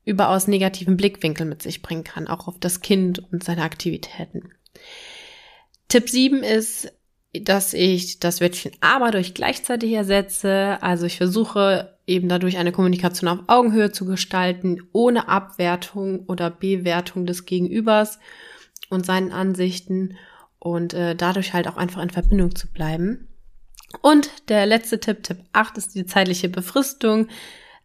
überaus 0.05 0.49
negativen 0.49 0.97
Blickwinkel 0.97 1.47
mit 1.47 1.63
sich 1.63 1.83
bringen 1.83 2.05
kann, 2.05 2.27
auch 2.27 2.49
auf 2.49 2.59
das 2.59 2.81
Kind 2.81 3.23
und 3.33 3.45
seine 3.45 3.63
Aktivitäten. 3.63 4.53
Tipp 5.89 6.09
7 6.09 6.43
ist, 6.43 6.93
dass 7.33 7.73
ich 7.73 8.21
das 8.21 8.41
Wörtchen 8.41 8.73
aber 8.81 9.11
durch 9.11 9.35
gleichzeitig 9.35 9.93
ersetze. 9.93 10.79
Also 10.83 11.07
ich 11.07 11.17
versuche 11.17 11.97
eben 12.07 12.29
dadurch 12.29 12.59
eine 12.59 12.73
Kommunikation 12.73 13.29
auf 13.29 13.39
Augenhöhe 13.47 13.91
zu 13.93 14.05
gestalten, 14.05 14.83
ohne 14.93 15.29
Abwertung 15.29 16.27
oder 16.27 16.51
Bewertung 16.51 17.25
des 17.27 17.47
Gegenübers 17.47 18.19
und 18.91 19.07
seinen 19.07 19.33
Ansichten 19.33 20.17
und 20.59 20.95
äh, 20.95 21.17
dadurch 21.17 21.55
halt 21.55 21.69
auch 21.69 21.77
einfach 21.77 22.03
in 22.03 22.11
Verbindung 22.11 22.55
zu 22.55 22.71
bleiben. 22.71 23.29
Und 24.01 24.31
der 24.49 24.67
letzte 24.67 25.01
Tipp, 25.01 25.23
Tipp 25.23 25.39
8, 25.53 25.79
ist 25.79 25.95
die 25.95 26.07
zeitliche 26.07 26.49
Befristung. 26.49 27.29